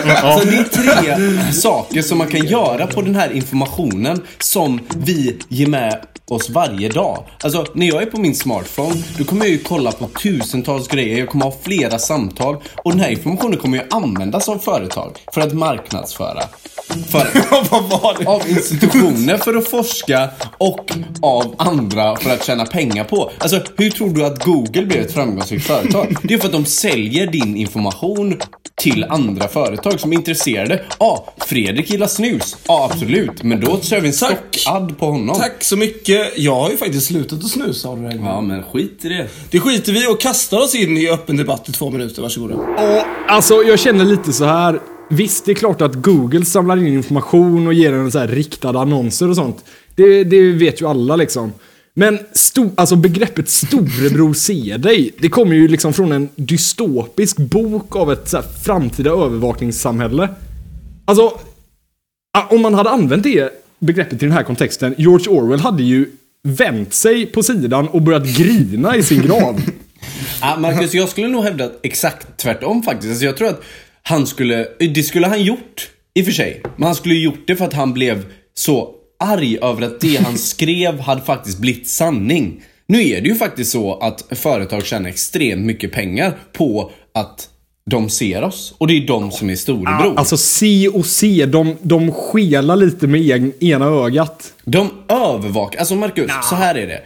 Alltså 0.05 0.47
det 0.47 0.57
är 0.57 0.63
tre 0.63 1.53
saker 1.53 2.01
som 2.01 2.17
man 2.17 2.27
kan 2.27 2.45
göra 2.45 2.87
på 2.87 3.01
den 3.01 3.15
här 3.15 3.31
informationen 3.31 4.21
som 4.39 4.79
vi 4.95 5.37
ger 5.49 5.67
med 5.67 6.05
oss 6.27 6.49
varje 6.49 6.89
dag. 6.89 7.23
Alltså 7.43 7.65
när 7.73 7.87
jag 7.87 8.01
är 8.01 8.05
på 8.05 8.19
min 8.19 8.35
smartphone, 8.35 9.03
då 9.17 9.23
kommer 9.23 9.45
jag 9.45 9.51
ju 9.51 9.57
kolla 9.57 9.91
på 9.91 10.07
tusentals 10.07 10.87
grejer. 10.87 11.19
Jag 11.19 11.29
kommer 11.29 11.45
ha 11.45 11.53
flera 11.61 11.99
samtal. 11.99 12.57
Och 12.83 12.91
den 12.91 12.99
här 12.99 13.09
informationen 13.09 13.57
kommer 13.59 13.77
ju 13.77 13.83
användas 13.89 14.49
av 14.49 14.57
företag 14.57 15.17
för 15.33 15.41
att 15.41 15.53
marknadsföra. 15.53 16.43
För, 16.87 17.27
Vad 17.71 17.83
var 17.83 18.15
det? 18.19 18.27
av 18.27 18.49
institutioner 18.49 19.37
för 19.37 19.55
att 19.55 19.67
forska 19.67 20.29
och 20.57 20.91
av 21.21 21.55
andra 21.57 22.15
för 22.15 22.33
att 22.33 22.45
tjäna 22.45 22.65
pengar 22.65 23.03
på. 23.03 23.31
Alltså, 23.37 23.61
hur 23.77 23.89
tror 23.89 24.09
du 24.09 24.25
att 24.25 24.43
Google 24.43 24.85
blev 24.85 25.01
ett 25.01 25.13
framgångsrikt 25.13 25.65
företag? 25.65 26.17
Det 26.23 26.33
är 26.33 26.37
för 26.37 26.45
att 26.45 26.51
de 26.51 26.65
säljer 26.65 27.27
din 27.27 27.57
information 27.57 28.41
till 28.75 29.03
andra 29.03 29.47
företag 29.47 29.99
som 29.99 30.11
är 30.11 30.15
intresserade. 30.15 30.81
Ja, 30.99 31.05
ah, 31.05 31.33
Fredrik 31.45 31.89
gillar 31.89 32.07
snus. 32.07 32.57
Ja, 32.67 32.89
absolut. 32.91 33.43
Men 33.43 33.59
då 33.59 33.79
kör 33.81 33.99
vi 33.99 34.07
en 34.07 34.13
stockadd 34.13 34.99
på 34.99 35.05
honom. 35.05 35.35
Tack 35.39 35.63
så 35.63 35.77
mycket. 35.77 36.37
Jag 36.37 36.55
har 36.55 36.69
ju 36.69 36.77
faktiskt 36.77 37.07
slutat 37.07 37.39
att 37.39 37.49
snusa 37.49 37.89
Hägglund. 37.89 38.19
Ja, 38.25 38.41
men 38.41 38.63
skit 38.63 39.05
i 39.05 39.09
det. 39.09 39.27
Det 39.51 39.59
skiter 39.59 39.91
vi 39.93 40.07
och 40.07 40.21
kastar 40.21 40.57
oss 40.57 40.75
in 40.75 40.97
i 40.97 41.09
öppen 41.09 41.37
debatt 41.37 41.69
i 41.69 41.71
två 41.71 41.89
minuter. 41.89 42.21
Varsågoda. 42.21 42.55
Och, 42.55 43.03
alltså, 43.27 43.53
jag 43.63 43.79
känner 43.79 44.05
lite 44.05 44.33
så 44.33 44.45
här. 44.45 44.79
Visst, 45.09 45.45
det 45.45 45.51
är 45.51 45.55
klart 45.55 45.81
att 45.81 45.95
Google 45.95 46.45
samlar 46.45 46.77
in 46.77 46.87
information 46.87 47.67
och 47.67 47.73
ger 47.73 47.93
en 47.93 48.11
så 48.11 48.19
här 48.19 48.27
riktade 48.27 48.79
annonser 48.79 49.29
och 49.29 49.35
sånt. 49.35 49.65
Det, 49.95 50.23
det 50.23 50.51
vet 50.51 50.81
ju 50.81 50.87
alla 50.87 51.15
liksom. 51.15 51.53
Men 51.93 52.19
sto, 52.31 52.71
alltså 52.77 52.95
begreppet 52.95 53.49
storebror 53.49 54.33
ser 54.47 54.77
dig, 54.77 55.11
det 55.17 55.29
kommer 55.29 55.55
ju 55.55 55.67
liksom 55.67 55.93
från 55.93 56.11
en 56.11 56.29
dystopisk 56.35 57.37
bok 57.37 57.95
av 57.95 58.11
ett 58.11 58.29
så 58.29 58.37
här 58.37 58.45
framtida 58.65 59.09
övervakningssamhälle. 59.09 60.29
Alltså, 61.05 61.39
om 62.49 62.61
man 62.61 62.73
hade 62.73 62.89
använt 62.89 63.23
det 63.23 63.49
begreppet 63.79 64.23
i 64.23 64.25
den 64.25 64.31
här 64.31 64.43
kontexten, 64.43 64.95
George 64.97 65.29
Orwell 65.29 65.59
hade 65.59 65.83
ju 65.83 66.09
vänt 66.43 66.93
sig 66.93 67.25
på 67.25 67.43
sidan 67.43 67.87
och 67.87 68.01
börjat 68.01 68.37
grina 68.37 68.95
i 68.95 69.03
sin 69.03 69.21
grav. 69.27 69.61
Ja, 70.41 70.57
Marcus, 70.59 70.93
jag 70.93 71.09
skulle 71.09 71.27
nog 71.27 71.43
hävda 71.43 71.71
exakt 71.83 72.37
tvärtom 72.37 72.83
faktiskt. 72.83 73.09
Alltså, 73.09 73.25
jag 73.25 73.37
tror 73.37 73.47
att 73.47 73.61
han 74.07 74.27
skulle, 74.27 74.67
det 74.79 75.03
skulle 75.03 75.27
han 75.27 75.43
gjort 75.43 75.89
i 76.13 76.21
och 76.21 76.25
för 76.25 76.31
sig. 76.31 76.61
Men 76.77 76.85
han 76.85 76.95
skulle 76.95 77.15
gjort 77.15 77.43
det 77.47 77.55
för 77.55 77.65
att 77.65 77.73
han 77.73 77.93
blev 77.93 78.25
så 78.53 78.91
arg 79.19 79.57
över 79.61 79.81
att 79.81 80.01
det 80.01 80.15
han 80.15 80.37
skrev 80.37 80.99
hade 80.99 81.21
faktiskt 81.21 81.59
blivit 81.59 81.87
sanning. 81.87 82.63
Nu 82.87 83.07
är 83.09 83.21
det 83.21 83.27
ju 83.27 83.35
faktiskt 83.35 83.71
så 83.71 83.97
att 83.97 84.25
företag 84.31 84.85
tjänar 84.85 85.09
extremt 85.09 85.65
mycket 85.65 85.91
pengar 85.91 86.37
på 86.53 86.91
att 87.13 87.49
de 87.89 88.09
ser 88.09 88.43
oss. 88.43 88.75
Och 88.77 88.87
det 88.87 88.93
är 88.93 89.07
de 89.07 89.31
som 89.31 89.49
är 89.49 89.55
storebror. 89.55 90.13
Alltså 90.17 90.37
se 90.37 90.87
och 90.87 91.05
se, 91.05 91.45
de, 91.45 91.77
de 91.81 92.11
skelar 92.11 92.75
lite 92.75 93.07
med 93.07 93.21
egen, 93.21 93.53
ena 93.63 93.85
ögat. 93.85 94.53
De 94.63 94.89
övervakar, 95.09 95.79
alltså 95.79 95.95
Marcus, 95.95 96.31
så 96.49 96.55
här 96.55 96.75
är 96.75 96.87
det. 96.87 97.01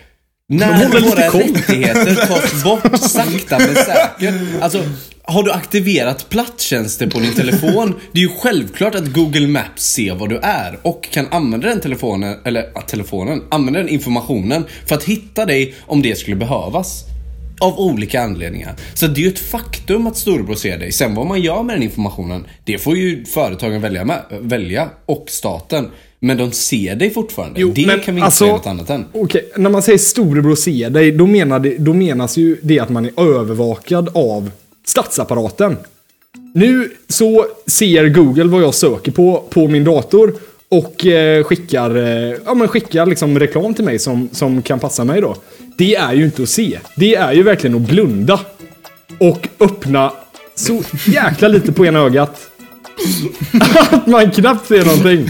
När 0.51 1.01
våra 1.01 1.39
rättigheter 1.39 2.15
tas 2.15 2.63
bort 2.63 2.99
sakta 2.99 3.59
men 3.59 3.75
säkert. 3.75 4.35
Alltså, 4.61 4.83
har 5.23 5.43
du 5.43 5.51
aktiverat 5.51 6.29
platstjänster 6.29 7.07
på 7.07 7.19
din 7.19 7.33
telefon, 7.33 7.95
det 8.11 8.19
är 8.19 8.23
ju 8.23 8.29
självklart 8.29 8.95
att 8.95 9.13
Google 9.13 9.47
Maps 9.47 9.83
ser 9.83 10.15
vad 10.15 10.29
du 10.29 10.37
är 10.37 10.79
och 10.81 11.03
kan 11.11 11.27
använda 11.31 11.67
den 11.67 11.81
telefonen, 11.81 12.37
eller 12.45 12.71
ja, 12.75 12.81
telefonen, 12.81 13.43
använda 13.51 13.79
den 13.79 13.89
informationen 13.89 14.65
för 14.85 14.95
att 14.95 15.03
hitta 15.03 15.45
dig 15.45 15.75
om 15.81 16.01
det 16.01 16.15
skulle 16.15 16.35
behövas. 16.35 17.03
Av 17.61 17.79
olika 17.79 18.21
anledningar. 18.21 18.75
Så 18.93 19.07
det 19.07 19.21
är 19.21 19.23
ju 19.23 19.29
ett 19.29 19.39
faktum 19.39 20.07
att 20.07 20.17
storebror 20.17 20.55
ser 20.55 20.77
dig. 20.77 20.91
Sen 20.91 21.15
vad 21.15 21.27
man 21.27 21.41
gör 21.41 21.63
med 21.63 21.75
den 21.75 21.83
informationen, 21.83 22.45
det 22.63 22.77
får 22.77 22.97
ju 22.97 23.25
företagen 23.25 23.81
välja, 23.81 24.05
med, 24.05 24.23
välja 24.29 24.89
och 25.05 25.25
staten. 25.27 25.89
Men 26.19 26.37
de 26.37 26.51
ser 26.51 26.95
dig 26.95 27.09
fortfarande. 27.09 27.63
det 27.73 27.83
kan 27.83 28.15
vi 28.15 28.19
inte 28.19 28.25
alltså, 28.25 28.43
säga 28.43 28.53
något 28.53 28.67
annat 28.67 28.89
än. 28.89 29.05
Okej, 29.11 29.51
när 29.55 29.69
man 29.69 29.81
säger 29.81 29.97
storebror 29.97 30.55
ser 30.55 30.89
dig, 30.89 31.11
då, 31.11 31.25
menar 31.25 31.59
det, 31.59 31.77
då 31.77 31.93
menas 31.93 32.37
ju 32.37 32.57
det 32.61 32.79
att 32.79 32.89
man 32.89 33.05
är 33.05 33.39
övervakad 33.39 34.09
av 34.13 34.51
statsapparaten. 34.85 35.77
Nu 36.53 36.91
så 37.07 37.45
ser 37.65 38.09
Google 38.09 38.43
vad 38.43 38.63
jag 38.63 38.73
söker 38.73 39.11
på 39.11 39.43
på 39.49 39.67
min 39.67 39.83
dator 39.83 40.33
och 40.69 41.05
eh, 41.05 41.43
skickar, 41.43 41.95
eh, 41.95 42.35
ja, 42.45 42.53
men 42.53 42.67
skickar 42.67 43.05
liksom 43.05 43.39
reklam 43.39 43.73
till 43.73 43.85
mig 43.85 43.99
som, 43.99 44.29
som 44.31 44.61
kan 44.61 44.79
passa 44.79 45.03
mig 45.03 45.21
då. 45.21 45.35
Det 45.77 45.95
är 45.95 46.13
ju 46.13 46.25
inte 46.25 46.43
att 46.43 46.49
se. 46.49 46.79
Det 46.95 47.15
är 47.15 47.33
ju 47.33 47.43
verkligen 47.43 47.75
att 47.75 47.81
blunda. 47.89 48.39
Och 49.19 49.47
öppna 49.59 50.13
så 50.55 50.81
jäkla 51.07 51.47
lite 51.47 51.71
på 51.71 51.85
ena 51.85 51.99
ögat. 51.99 52.49
Att 53.91 54.07
man 54.07 54.31
knappt 54.31 54.67
ser 54.67 54.85
någonting. 54.85 55.29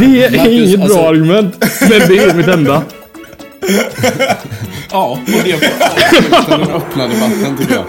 Det 0.00 0.24
är 0.24 0.30
Marcus, 0.36 0.52
inget 0.52 0.80
alltså- 0.80 0.96
bra 0.98 1.08
argument, 1.08 1.56
men 1.80 1.90
det 1.90 2.18
är 2.18 2.34
mitt 2.34 2.48
enda. 2.48 2.82
Ja, 4.90 5.18
och 5.26 5.40
det 5.44 5.54
avsluta 5.54 6.58
den 6.58 6.70
öppna 6.70 7.08
debatten 7.08 7.56
tycker 7.58 7.74
jag. 7.74 7.84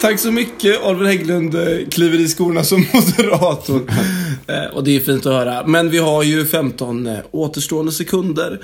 Tack 0.00 0.18
så 0.20 0.30
mycket. 0.32 0.82
Oliver 0.84 1.04
Hägglund 1.06 1.54
eh, 1.54 1.88
kliver 1.90 2.18
i 2.20 2.28
skorna 2.28 2.64
som 2.64 2.86
moderator. 2.92 3.90
Eh, 4.46 4.64
och 4.74 4.84
det 4.84 4.96
är 4.96 5.00
fint 5.00 5.26
att 5.26 5.32
höra. 5.32 5.66
Men 5.66 5.90
vi 5.90 5.98
har 5.98 6.22
ju 6.22 6.46
15 6.46 7.06
eh, 7.06 7.16
återstående 7.30 7.92
sekunder. 7.92 8.60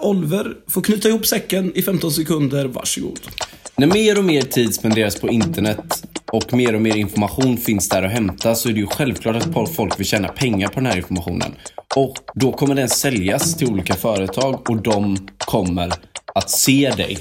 Oliver 0.00 0.52
får 0.68 0.80
knyta 0.82 1.08
ihop 1.08 1.26
säcken 1.26 1.72
i 1.74 1.82
15 1.82 2.12
sekunder. 2.12 2.64
Varsågod. 2.64 3.18
När 3.78 3.86
mer 3.86 4.18
och 4.18 4.24
mer 4.24 4.42
tid 4.42 4.74
spenderas 4.74 5.20
på 5.20 5.28
internet 5.28 6.02
och 6.32 6.52
mer 6.52 6.74
och 6.74 6.80
mer 6.80 6.96
information 6.96 7.56
finns 7.56 7.88
där 7.88 8.02
att 8.02 8.12
hämta 8.12 8.54
så 8.54 8.68
är 8.68 8.72
det 8.72 8.80
ju 8.80 8.86
självklart 8.86 9.36
att 9.36 9.74
folk 9.76 10.00
vill 10.00 10.06
tjäna 10.06 10.28
pengar 10.28 10.68
på 10.68 10.74
den 10.74 10.86
här 10.86 10.96
informationen. 10.96 11.54
Och 11.96 12.14
då 12.34 12.52
kommer 12.52 12.74
den 12.74 12.88
säljas 12.88 13.56
till 13.56 13.68
olika 13.68 13.94
företag 13.94 14.70
och 14.70 14.82
de 14.82 15.28
kommer 15.38 15.92
att 16.34 16.50
se 16.50 16.92
dig. 16.96 17.18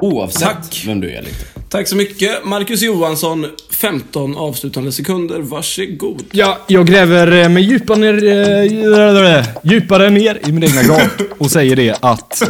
Oavsett 0.00 0.42
Tack. 0.42 0.84
vem 0.86 1.00
du 1.00 1.10
är 1.10 1.22
lite. 1.22 1.44
Tack 1.68 1.88
så 1.88 1.96
mycket. 1.96 2.44
Marcus 2.44 2.82
Johansson, 2.82 3.46
15 3.70 4.36
avslutande 4.36 4.92
sekunder. 4.92 5.40
Varsågod. 5.40 6.22
Ja, 6.32 6.58
jag 6.66 6.86
gräver 6.86 7.42
eh, 7.42 7.48
mig 7.48 7.62
djupare 7.62 7.98
ner, 7.98 8.24
eh, 8.24 9.44
djupare 9.62 10.10
ner 10.10 10.40
i 10.48 10.52
min 10.52 10.64
egna 10.64 10.82
grav 10.82 11.00
och 11.38 11.50
säger 11.50 11.76
det 11.76 11.96
att 12.00 12.42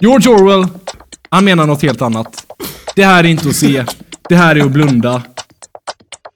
George 0.00 0.32
Orwell, 0.32 0.66
han 1.28 1.44
menar 1.44 1.66
något 1.66 1.82
helt 1.82 2.02
annat. 2.02 2.46
Det 2.94 3.04
här 3.04 3.24
är 3.24 3.28
inte 3.28 3.48
att 3.48 3.56
se. 3.56 3.84
Det 4.28 4.36
här 4.36 4.56
är 4.56 4.60
att 4.60 4.70
blunda. 4.70 5.22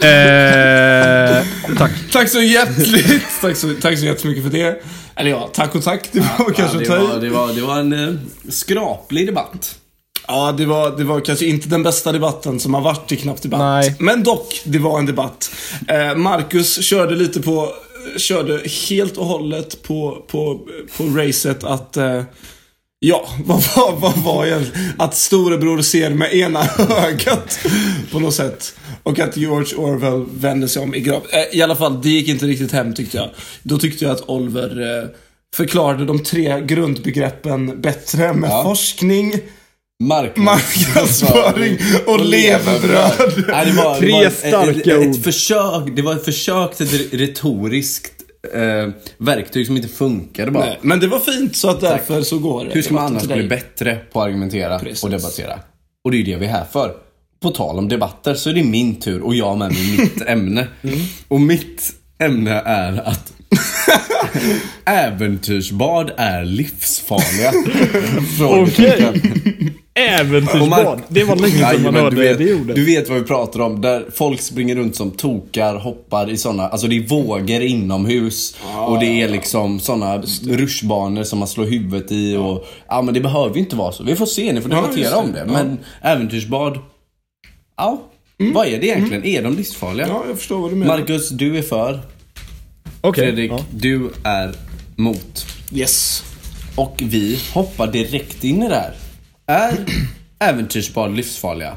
Eh, 0.02 1.44
tack. 1.78 1.92
Tack 2.12 2.28
så 2.28 2.40
hjärtligt. 2.40 3.22
tack, 3.40 3.56
så, 3.56 3.74
tack 3.82 3.98
så 3.98 4.04
jättemycket 4.04 4.44
för 4.44 4.50
det. 4.50 4.82
Eller 5.16 5.30
ja, 5.30 5.50
tack 5.52 5.74
och 5.74 5.84
tack. 5.84 6.08
Det 6.12 6.20
var 6.20 6.52
kanske 6.52 6.78
det, 6.78 6.84
att 6.84 7.08
var, 7.08 7.20
det, 7.20 7.30
var, 7.30 7.52
det 7.52 7.62
var 7.62 7.78
en 7.78 7.92
eh, 7.92 8.14
skraplig 8.48 9.26
debatt. 9.26 9.78
Ja, 10.28 10.52
det 10.52 10.66
var, 10.66 10.96
det 10.96 11.04
var 11.04 11.20
kanske 11.20 11.46
inte 11.46 11.68
den 11.68 11.82
bästa 11.82 12.12
debatten 12.12 12.60
som 12.60 12.74
har 12.74 12.80
varit 12.80 13.12
i 13.12 13.16
Knappt 13.16 13.42
Debatt. 13.42 13.60
Nej. 13.60 13.94
Men 13.98 14.22
dock, 14.22 14.62
det 14.64 14.78
var 14.78 14.98
en 14.98 15.06
debatt. 15.06 15.50
Eh, 15.88 16.16
Marcus 16.16 16.84
körde 16.84 17.14
lite 17.14 17.42
på, 17.42 17.68
körde 18.16 18.62
helt 18.88 19.16
och 19.16 19.26
hållet 19.26 19.82
på, 19.82 20.24
på, 20.28 20.60
på 20.96 21.04
racet 21.04 21.64
att, 21.64 21.96
eh, 21.96 22.22
ja, 22.98 23.28
vad 23.44 23.62
var, 23.76 23.92
vad 23.96 24.18
var 24.18 24.46
egentligen? 24.46 24.92
Att 24.98 25.14
storebror 25.16 25.82
ser 25.82 26.10
med 26.10 26.34
ena 26.34 26.60
ögat 27.06 27.58
på 28.12 28.18
något 28.20 28.34
sätt. 28.34 28.74
Och 29.02 29.18
att 29.18 29.36
George 29.36 29.76
Orwell 29.76 30.24
vände 30.34 30.68
sig 30.68 30.82
om 30.82 30.94
i 30.94 31.00
grav. 31.00 31.22
Eh, 31.32 31.58
I 31.58 31.62
alla 31.62 31.76
fall, 31.76 32.02
det 32.02 32.08
gick 32.08 32.28
inte 32.28 32.46
riktigt 32.46 32.72
hem 32.72 32.94
tyckte 32.94 33.16
jag. 33.16 33.30
Då 33.62 33.78
tyckte 33.78 34.04
jag 34.04 34.12
att 34.12 34.28
Oliver 34.28 34.98
eh, 35.02 35.08
förklarade 35.56 36.04
de 36.04 36.22
tre 36.24 36.60
grundbegreppen 36.60 37.80
bättre 37.80 38.32
med 38.32 38.50
Ja. 38.50 38.62
forskning, 38.62 39.34
Marknadsföring 40.02 41.78
och 42.06 42.20
levebröd. 42.24 43.44
Nej, 43.48 43.66
det 43.66 43.72
var, 43.72 43.98
Tre 43.98 44.06
det 44.06 44.12
var 44.12 44.24
ett, 44.24 44.38
starka 44.38 44.70
ett, 44.70 44.86
ett, 44.86 44.98
ord. 44.98 45.06
ett 45.16 45.24
försök, 45.24 45.96
det 45.96 46.02
var 46.02 46.12
ett 46.14 46.24
försök 46.24 46.76
till 46.76 46.86
ett 46.86 47.14
retoriskt 47.14 48.15
eh, 48.54 48.88
verktyg 49.18 49.66
som 49.66 49.76
inte 49.76 49.88
funkade 49.88 50.50
bara. 50.50 50.64
Nej, 50.64 50.78
men 50.82 51.00
det 51.00 51.06
var 51.06 51.18
fint 51.18 51.56
så 51.56 51.70
att 51.70 51.80
därför 51.80 52.22
så 52.22 52.38
går 52.38 52.64
det. 52.64 52.70
Hur 52.74 52.82
ska 52.82 52.94
man 52.94 53.06
annars 53.06 53.26
bli 53.26 53.48
bättre 53.48 53.98
på 54.12 54.20
att 54.20 54.26
argumentera 54.26 54.78
Precis. 54.78 55.04
och 55.04 55.10
debattera? 55.10 55.58
Och 56.04 56.10
det 56.10 56.16
är 56.16 56.18
ju 56.18 56.24
det 56.24 56.36
vi 56.36 56.46
är 56.46 56.50
här 56.50 56.64
för. 56.72 56.92
På 57.42 57.50
tal 57.50 57.78
om 57.78 57.88
debatter 57.88 58.34
så 58.34 58.50
är 58.50 58.54
det 58.54 58.64
min 58.64 59.00
tur 59.00 59.20
och 59.22 59.34
jag 59.34 59.58
med 59.58 59.72
mig 59.72 59.96
mitt 59.98 60.22
ämne. 60.26 60.66
Mm. 60.82 60.98
Och 61.28 61.40
mitt 61.40 61.92
ämne 62.18 62.62
är 62.64 63.08
att 63.08 63.32
äventyrsbad 64.84 66.10
är 66.16 66.44
livsfarliga. 66.44 67.52
Okej. 68.62 69.22
Äventyrsbad. 69.96 71.02
Det 71.08 71.24
var 71.24 71.36
länge 71.36 71.54
sedan 71.70 71.82
man 71.82 71.94
hörde 71.94 72.16
du 72.16 72.22
vet, 72.22 72.38
det 72.38 72.54
ordet. 72.54 72.76
Du 72.76 72.84
vet 72.84 73.08
vad 73.08 73.18
vi 73.18 73.24
pratar 73.24 73.60
om. 73.60 73.80
Där 73.80 74.04
folk 74.14 74.40
springer 74.40 74.76
runt 74.76 74.96
som 74.96 75.10
tokar, 75.10 75.74
hoppar 75.76 76.30
i 76.30 76.36
såna, 76.36 76.68
alltså 76.68 76.86
det 76.86 76.96
är 76.96 77.08
vågor 77.08 77.62
inomhus. 77.62 78.56
och 78.88 78.98
det 79.00 79.22
är 79.22 79.28
liksom 79.28 79.80
såna 79.80 80.22
rutschbanor 80.48 81.22
som 81.22 81.38
man 81.38 81.48
slår 81.48 81.64
huvudet 81.64 82.12
i 82.12 82.36
och... 82.36 82.66
Ja 82.88 83.02
men 83.02 83.14
det 83.14 83.20
behöver 83.20 83.54
ju 83.54 83.60
inte 83.60 83.76
vara 83.76 83.92
så. 83.92 84.02
Vi 84.02 84.16
får 84.16 84.26
se, 84.26 84.52
ni 84.52 84.60
får 84.60 84.70
Ja, 84.72 84.76
debattera 84.82 85.10
det. 85.10 85.16
om 85.16 85.32
det. 85.32 85.44
Men 85.46 85.78
äventyrsbad, 86.02 86.78
ja. 87.76 88.02
Vad 88.54 88.66
är 88.66 88.80
det 88.80 88.86
egentligen? 88.86 89.24
Är 89.24 89.42
de 89.42 89.56
livsfarliga? 89.56 90.06
Ja, 90.08 90.24
jag 90.28 90.38
förstår 90.38 90.58
vad 90.58 90.70
du 90.70 90.74
menar. 90.76 90.98
Marcus, 90.98 91.28
du 91.28 91.58
är 91.58 91.62
för. 91.62 92.00
Okej. 93.00 93.24
Fredrik, 93.26 93.50
Ja. 93.50 93.58
du 93.70 94.10
är 94.24 94.54
mot. 94.96 95.46
Yes. 95.72 96.22
Och 96.76 96.94
vi 97.04 97.38
hoppar 97.52 97.86
direkt 97.86 98.44
in 98.44 98.62
i 98.62 98.68
det 98.68 98.74
här. 98.74 98.94
Är 99.46 99.84
äventyrsbad 100.38 101.16
livsfarliga? 101.16 101.76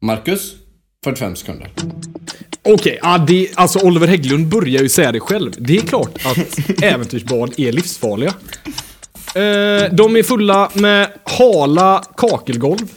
Marcus, 0.00 0.52
45 1.04 1.36
sekunder. 1.36 1.70
Okej, 2.62 3.00
det, 3.26 3.48
alltså 3.54 3.78
Oliver 3.78 4.06
Hägglund 4.06 4.46
börjar 4.46 4.82
ju 4.82 4.88
säga 4.88 5.12
det 5.12 5.20
själv. 5.20 5.52
Det 5.58 5.76
är 5.76 5.80
klart 5.80 6.26
att 6.26 6.82
äventyrsbad 6.82 7.54
är 7.56 7.72
livsfarliga. 7.72 8.34
Eh, 9.34 9.94
de 9.94 10.16
är 10.16 10.22
fulla 10.22 10.70
med 10.74 11.08
hala 11.24 12.04
kakelgolv. 12.16 12.92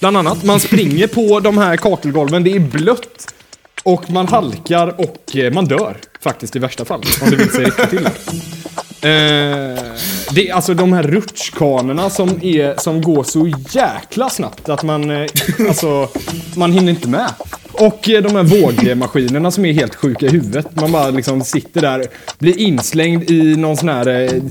Bland 0.00 0.16
annat. 0.16 0.44
Man 0.44 0.60
springer 0.60 1.06
på 1.06 1.40
de 1.40 1.58
här 1.58 1.76
kakelgolven, 1.76 2.44
det 2.44 2.52
är 2.56 2.60
blött. 2.60 3.34
Och 3.82 4.10
man 4.10 4.28
halkar 4.28 5.00
och 5.00 5.36
eh, 5.36 5.52
man 5.52 5.64
dör. 5.64 5.96
Faktiskt 6.20 6.56
i 6.56 6.58
värsta 6.58 6.84
fall. 6.84 7.02
Om 7.22 7.30
det 7.30 7.36
vill 7.36 7.50
sig 7.50 7.64
riktigt 7.64 7.92
illa. 7.92 8.10
Eh, 9.00 9.78
det 10.30 10.48
är 10.48 10.54
alltså 10.54 10.74
de 10.74 10.92
här 10.92 11.02
rutschkanorna 11.02 12.10
som, 12.10 12.28
är, 12.42 12.80
som 12.80 13.02
går 13.02 13.24
så 13.24 13.52
jäkla 13.70 14.30
snabbt 14.30 14.68
att 14.68 14.82
man, 14.82 15.10
eh, 15.10 15.26
alltså, 15.68 16.08
man 16.56 16.72
hinner 16.72 16.90
inte 16.90 17.08
med. 17.08 17.30
Och 17.72 18.08
eh, 18.08 18.22
de 18.22 18.36
här 18.36 18.42
vågmaskinerna 18.42 19.50
som 19.50 19.64
är 19.64 19.72
helt 19.72 19.94
sjuka 19.94 20.26
i 20.26 20.28
huvudet. 20.28 20.66
Man 20.80 20.92
bara 20.92 21.10
liksom 21.10 21.44
sitter 21.44 21.80
där, 21.80 22.04
blir 22.38 22.58
inslängd 22.58 23.30
i 23.30 23.56
någon 23.56 23.76
sån 23.76 23.88
här 23.88 24.08
eh, 24.08 24.42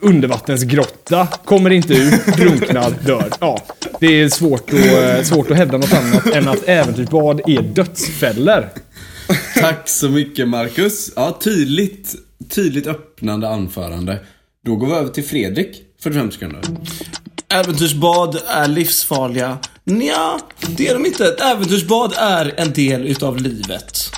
undervattensgrotta, 0.00 1.28
kommer 1.44 1.70
inte 1.70 1.94
ut, 1.94 2.26
drunknar, 2.36 2.90
dör. 3.06 3.30
Ja, 3.40 3.58
det 4.00 4.06
är 4.06 4.28
svårt 4.28 4.70
att, 4.72 5.18
eh, 5.18 5.22
svårt 5.22 5.50
att 5.50 5.56
hävda 5.56 5.78
något 5.78 5.92
annat 5.92 6.26
än 6.26 6.48
att 6.48 6.68
äventyrsbad 6.68 7.40
är 7.46 7.62
dödsfällor. 7.62 8.68
Tack 9.60 9.88
så 9.88 10.08
mycket 10.08 10.48
Marcus. 10.48 11.12
Ja, 11.16 11.38
tydligt, 11.40 12.14
tydligt 12.48 12.86
öppnande 12.86 13.48
anförande. 13.48 14.20
Då 14.64 14.76
går 14.76 14.86
vi 14.86 14.92
över 14.92 15.08
till 15.08 15.24
Fredrik, 15.24 15.82
45 16.00 16.30
sekunder. 16.30 16.60
Äventyrsbad 17.48 18.38
är 18.46 18.68
livsfarliga. 18.68 19.58
Nja, 19.84 20.40
det 20.76 20.88
är 20.88 20.94
de 20.94 21.06
inte. 21.06 21.26
Ett 21.26 21.40
äventyrsbad 21.40 22.14
är 22.16 22.54
en 22.56 22.72
del 22.72 23.06
utav 23.06 23.36
livet. 23.36 24.10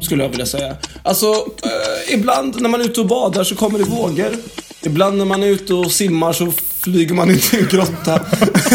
Skulle 0.00 0.22
jag 0.22 0.30
vilja 0.30 0.46
säga. 0.46 0.76
Alltså, 1.02 1.26
eh, 1.64 2.14
ibland 2.14 2.60
när 2.60 2.68
man 2.68 2.80
är 2.80 2.84
ute 2.84 3.00
och 3.00 3.06
badar 3.06 3.44
så 3.44 3.54
kommer 3.54 3.78
det 3.78 3.84
vågor. 3.84 4.36
Ibland 4.82 5.18
när 5.18 5.24
man 5.24 5.42
är 5.42 5.46
ute 5.46 5.74
och 5.74 5.92
simmar 5.92 6.32
så 6.32 6.52
flyger 6.78 7.14
man 7.14 7.30
inte 7.30 7.56
i 7.56 7.60
en 7.60 7.66
grotta. 7.66 8.20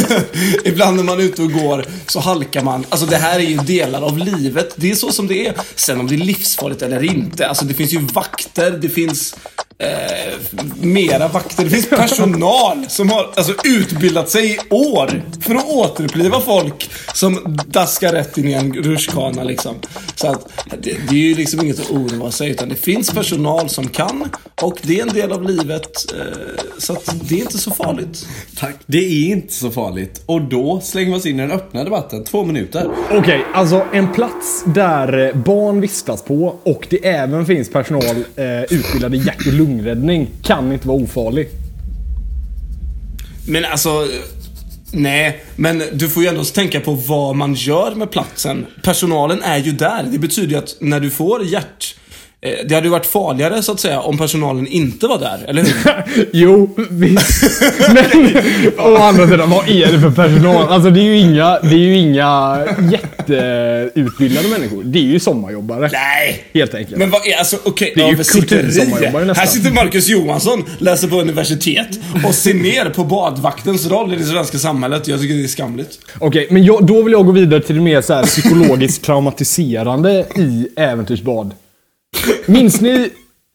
ibland 0.66 0.98
när 0.98 1.04
man 1.04 1.20
är 1.20 1.24
ute 1.24 1.42
och 1.42 1.52
går 1.52 1.86
så 2.08 2.20
halkar 2.20 2.64
man. 2.64 2.86
Alltså 2.90 3.06
det 3.08 3.18
här 3.18 3.40
är 3.40 3.44
ju 3.44 3.58
delar 3.58 4.02
av 4.02 4.18
livet. 4.18 4.74
Det 4.76 4.92
är 4.92 4.96
så 4.96 5.12
som 5.12 5.28
det 5.28 5.48
är. 5.48 5.54
Sen 5.76 6.00
om 6.00 6.08
det 6.08 6.16
är 6.16 6.18
livsfarligt 6.18 6.82
eller 6.82 7.04
inte. 7.04 7.48
Alltså 7.48 7.66
det 7.66 7.74
finns 7.74 7.94
ju 7.94 8.00
vakter, 8.00 8.72
det 8.72 8.90
finns 8.90 9.36
eh, 9.80 10.34
mera 10.82 11.28
vakter. 11.28 11.64
Det 11.64 11.70
finns 11.70 11.90
personal 11.90 12.86
som 12.88 13.10
har 13.10 13.30
alltså, 13.36 13.54
utbildat 13.66 14.30
sig 14.30 14.54
i 14.54 14.60
år 14.70 15.24
för 15.42 15.56
att 15.56 15.66
återuppliva 15.66 16.40
folk 16.40 16.90
som 17.14 17.58
daskar 17.68 18.14
rätt 18.14 18.38
in 18.38 18.48
i 18.48 18.54
en 18.54 18.74
rutschkana 18.74 19.44
liksom. 19.44 19.76
Så 20.16 20.28
att 20.28 20.50
det, 20.82 20.98
det 21.10 21.16
är 21.16 21.28
ju 21.30 21.36
liksom 21.36 21.62
inget 21.62 21.80
att 21.80 21.92
oroa 21.92 22.32
sig 22.32 22.50
utan 22.50 22.70
det 22.70 22.76
finns 22.76 23.10
personal 23.10 23.70
som 23.70 23.88
kan 23.88 24.30
och 24.62 24.80
det 24.82 25.00
är 25.00 25.02
en 25.02 25.14
del 25.14 25.32
av 25.32 25.44
livet. 25.44 26.14
Eh, 26.14 26.64
så 26.78 26.94
att 26.94 27.16
det 27.30 27.36
är 27.36 27.40
inte 27.40 27.58
så 27.58 27.72
farligt. 27.72 28.28
Tack. 28.60 28.76
Det 28.86 28.98
är 28.98 29.32
inte 29.32 29.54
så 29.54 29.72
farligt. 29.72 30.24
Och 30.26 30.42
då 30.42 30.82
slänger 30.84 31.12
vi 31.12 31.18
oss 31.18 31.26
in 31.26 31.40
i 31.40 31.42
den 31.42 31.52
öppna 31.52 31.84
debatten. 31.84 32.24
Två 32.24 32.44
minuter. 32.44 32.90
Okej, 33.12 33.46
alltså 33.54 33.86
en 33.94 34.14
plats 34.14 34.64
där 34.66 35.34
barn 35.34 35.82
vistas 35.82 36.22
på 36.22 36.56
och 36.64 36.88
det 36.90 37.08
även 37.08 37.46
finns 37.46 37.70
personal 37.70 38.16
eh, 38.36 38.64
utbildad 38.70 39.16
i 39.16 39.18
hjärt 39.18 39.48
och 39.48 39.54
lungräddning 39.68 40.30
kan 40.44 40.74
inte 40.74 40.88
vara 40.88 40.98
ofarlig. 40.98 41.50
Men 43.48 43.66
alltså, 43.66 44.08
nej. 44.92 45.44
Men 45.56 45.84
du 45.94 46.10
får 46.10 46.24
ju 46.24 46.30
ändå 46.30 46.44
tänka 46.44 46.80
på 46.80 46.94
vad 46.94 47.36
man 47.36 47.54
gör 47.54 47.96
med 47.96 48.12
platsen. 48.12 48.66
Personalen 48.84 49.42
är 49.42 49.58
ju 49.58 49.72
där. 49.72 50.04
Det 50.12 50.20
betyder 50.20 50.50
ju 50.50 50.58
att 50.58 50.76
när 50.80 51.00
du 51.00 51.10
får 51.10 51.46
hjärt 51.46 51.96
eh, 52.42 52.52
Det 52.68 52.76
hade 52.76 52.88
ju 52.88 52.92
varit 52.92 53.06
farligare 53.06 53.62
så 53.64 53.72
att 53.72 53.80
säga 53.80 54.00
om 54.00 54.18
personalen 54.18 54.68
inte 54.68 55.08
var 55.08 55.20
där, 55.20 55.46
eller 55.48 55.64
hur? 55.64 56.28
jo, 56.34 56.76
visst. 56.90 57.62
Men 57.94 58.38
å 58.78 58.96
andra 58.96 59.28
sidan, 59.28 59.50
vad 59.50 59.70
är 59.70 59.92
det 59.92 60.00
för 60.00 60.12
personal? 60.12 60.70
Alltså 60.70 60.90
det 60.90 61.00
är 61.00 61.04
ju 61.04 61.18
inga, 61.18 61.60
det 61.60 61.76
är 61.76 61.80
ju 61.80 61.96
inga 61.96 62.60
jätteutbildade 62.92 64.48
människor. 64.48 64.84
Det 64.84 65.00
är 65.00 65.04
ju 65.04 65.20
sommarjobbare. 65.20 65.90
Nej! 65.92 66.44
Helt 66.54 66.74
enkelt. 66.74 66.98
Men 66.98 67.10
vad 67.10 67.28
är 67.28 67.38
alltså, 67.38 67.58
okej, 67.64 67.94
Det 67.96 68.02
är 68.02 68.10
ju 68.10 68.16
kultursommarjobbare 68.16 69.26
nästan. 69.26 69.46
Här 69.46 69.54
sitter 69.54 69.72
Marcus 69.72 70.08
Johansson, 70.08 70.64
läser 70.80 71.08
på 71.08 71.22
universitet 71.22 72.00
och 72.26 72.36
ser 72.36 72.54
ner 72.54 72.90
på 72.90 73.04
badvaktens 73.04 73.88
roll 73.88 74.14
i 74.14 74.18
det 74.18 74.24
svenska 74.24 74.58
samhället. 74.58 75.08
Jag 75.08 75.22
tycker 75.22 75.36
det 75.36 75.44
är 75.44 75.48
skamligt. 75.48 76.00
Okej, 76.20 76.48
men 76.52 76.64
jag, 76.64 76.86
då 76.86 77.02
vill 77.02 77.14
jag 77.14 77.26
gå 77.26 77.32
vidare 77.32 77.62
till 77.62 77.76
det 77.76 77.82
mer 77.82 78.02
så 78.02 78.14
här 78.14 78.24
psykologiskt 78.24 79.04
traumatiserande 79.04 80.26
i 80.36 80.68
äventyrsbad. 80.78 81.54
Minns 82.46 82.82
ni 82.82 83.10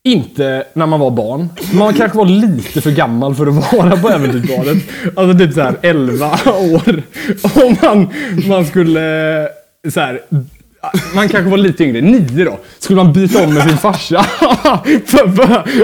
inte 0.05 0.65
när 0.75 0.87
man 0.87 1.01
var 1.01 1.11
barn? 1.11 1.49
Man 1.73 1.95
kanske 1.95 2.19
var 2.19 2.27
lite 2.27 2.81
för 2.81 2.91
gammal 2.91 3.35
för 3.35 3.47
att 3.47 3.73
vara 3.73 3.97
på 3.97 4.09
äventyrsbadet. 4.09 4.79
Alltså 5.17 5.39
typ 5.39 5.55
såhär 5.55 5.77
11 5.83 6.27
år. 6.47 7.03
Och 7.43 7.83
man, 7.83 8.13
man 8.49 8.67
skulle 8.67 9.49
så 9.91 10.01
här, 10.01 10.21
man 11.15 11.29
kanske 11.29 11.51
var 11.51 11.59
lite 11.59 11.85
yngre, 11.85 12.01
nio 12.01 12.45
då. 12.45 12.59
Skulle 12.79 12.97
man 12.97 13.13
byta 13.13 13.45
om 13.45 13.55
med 13.55 13.63
sin 13.69 13.79
farsa. 13.79 14.27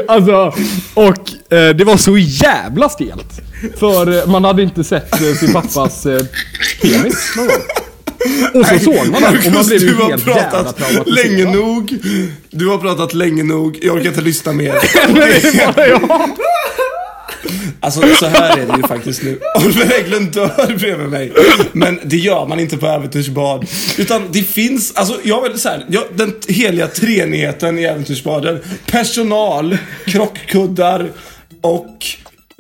Alltså, 0.09 0.53
och 0.95 1.53
eh, 1.53 1.75
det 1.77 1.85
var 1.85 1.97
så 1.97 2.19
jävla 2.19 2.89
stelt. 2.89 3.41
För 3.77 4.19
eh, 4.19 4.27
man 4.27 4.45
hade 4.45 4.63
inte 4.63 4.85
sett 4.85 5.13
eh, 5.13 5.35
sin 5.35 5.53
pappas 5.53 6.07
eh, 6.07 6.21
penis 6.83 7.35
någon 7.37 7.47
gång. 7.47 7.88
Och 8.55 8.67
så 8.67 8.79
såg 8.79 9.07
man 9.07 9.23
den 9.23 9.47
och 9.47 9.53
man 9.53 9.67
blev 9.67 9.81
ju 9.81 9.89
du 9.89 9.95
har 9.95 10.11
helt 10.11 10.27
jävla 10.27 11.03
länge 11.07 11.45
nog. 11.45 11.99
Du 12.51 12.69
har 12.69 12.79
pratat 12.79 13.15
länge 13.15 13.43
nog. 13.43 13.79
Jag 13.83 13.97
orkar 13.97 14.09
inte 14.09 14.21
lyssna 14.21 14.53
mer. 14.53 14.73
Det 15.15 15.63
är 15.63 15.73
bara 15.73 15.87
jag. 15.87 16.31
Alltså 17.81 18.01
så 18.21 18.27
här 18.27 18.59
är 18.59 18.67
det 18.67 18.77
ju 18.77 18.83
faktiskt 18.83 19.23
nu. 19.23 19.39
Oliver 19.57 19.87
Hägglund 19.87 20.33
dör 20.33 20.77
bredvid 20.79 21.09
mig. 21.09 21.33
Men 21.73 22.01
det 22.05 22.17
gör 22.17 22.47
man 22.47 22.61
inte 22.61 22.77
på 22.77 22.87
äventyrsbad. 22.87 23.67
Utan 23.99 24.23
det 24.33 24.43
finns, 24.43 24.93
alltså 24.95 25.21
jag 25.23 25.43
vill 25.43 25.61
så 25.61 25.69
här, 25.69 25.87
jag, 25.89 26.05
den 26.15 26.35
heliga 26.49 26.87
treenigheten 26.87 27.79
i 27.79 27.83
äventyrsbaden. 27.85 28.61
Personal, 28.87 29.79
krockkuddar 30.07 31.11
och 31.61 32.07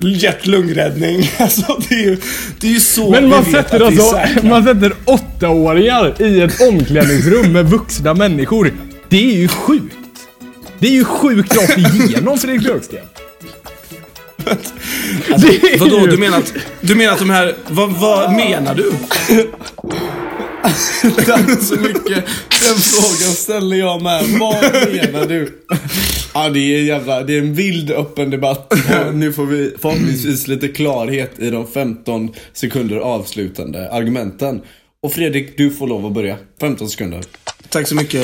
hjärt-lungräddning. 0.02 1.30
Alltså 1.38 1.80
det 1.88 1.94
är 1.94 2.04
ju, 2.04 2.16
det 2.60 2.66
är 2.66 2.70
ju 2.70 2.80
så 2.80 3.10
Men 3.10 3.28
man 3.28 3.44
sätter 3.44 3.80
alltså, 3.80 4.20
man 4.42 4.64
sätter 4.64 4.92
åttaåringar 5.04 6.22
i 6.22 6.40
ett 6.40 6.60
omklädningsrum 6.60 7.52
med 7.52 7.70
vuxna 7.70 8.14
människor. 8.14 8.72
Det 9.08 9.16
är 9.16 9.36
ju 9.36 9.48
sjukt. 9.48 9.96
Det 10.78 10.86
är 10.88 10.92
ju 10.92 11.04
sjukt 11.04 11.56
rakt 11.56 11.78
igenom 11.78 12.38
Fredrik 12.38 12.62
Löfsten. 12.62 13.00
Alltså, 15.32 15.48
vadå, 15.78 16.06
du 16.06 16.16
menar 16.16 16.38
att, 16.38 16.52
du 16.80 16.94
menar 16.94 17.12
att 17.12 17.18
de 17.18 17.30
här, 17.30 17.54
vad, 17.68 17.90
vad 17.90 18.32
menar 18.32 18.74
du? 18.74 18.92
Tack 21.26 21.62
så 21.62 21.76
mycket. 21.76 22.24
Den 22.60 22.76
frågan 22.76 23.34
ställer 23.34 23.76
jag 23.76 24.02
med. 24.02 24.24
Vad 24.40 24.62
menar 24.92 25.26
du? 25.26 25.62
Ja, 26.34 26.48
det 26.48 26.60
är, 26.60 26.82
jävla, 26.82 27.22
det 27.22 27.34
är 27.34 27.38
en 27.38 27.54
vild 27.54 27.90
öppen 27.90 28.30
debatt. 28.30 28.72
Och 29.06 29.14
nu 29.14 29.32
får 29.32 29.46
vi 29.46 29.74
förhoppningsvis 29.80 30.46
lite 30.46 30.68
klarhet 30.68 31.38
i 31.38 31.50
de 31.50 31.66
15 31.66 32.30
sekunder 32.52 32.96
avslutande 32.96 33.90
argumenten. 33.90 34.60
Och 35.02 35.12
Fredrik, 35.12 35.56
du 35.56 35.70
får 35.70 35.86
lov 35.86 36.06
att 36.06 36.12
börja. 36.12 36.36
15 36.60 36.88
sekunder. 36.88 37.20
Tack 37.68 37.88
så 37.88 37.94
mycket. 37.94 38.22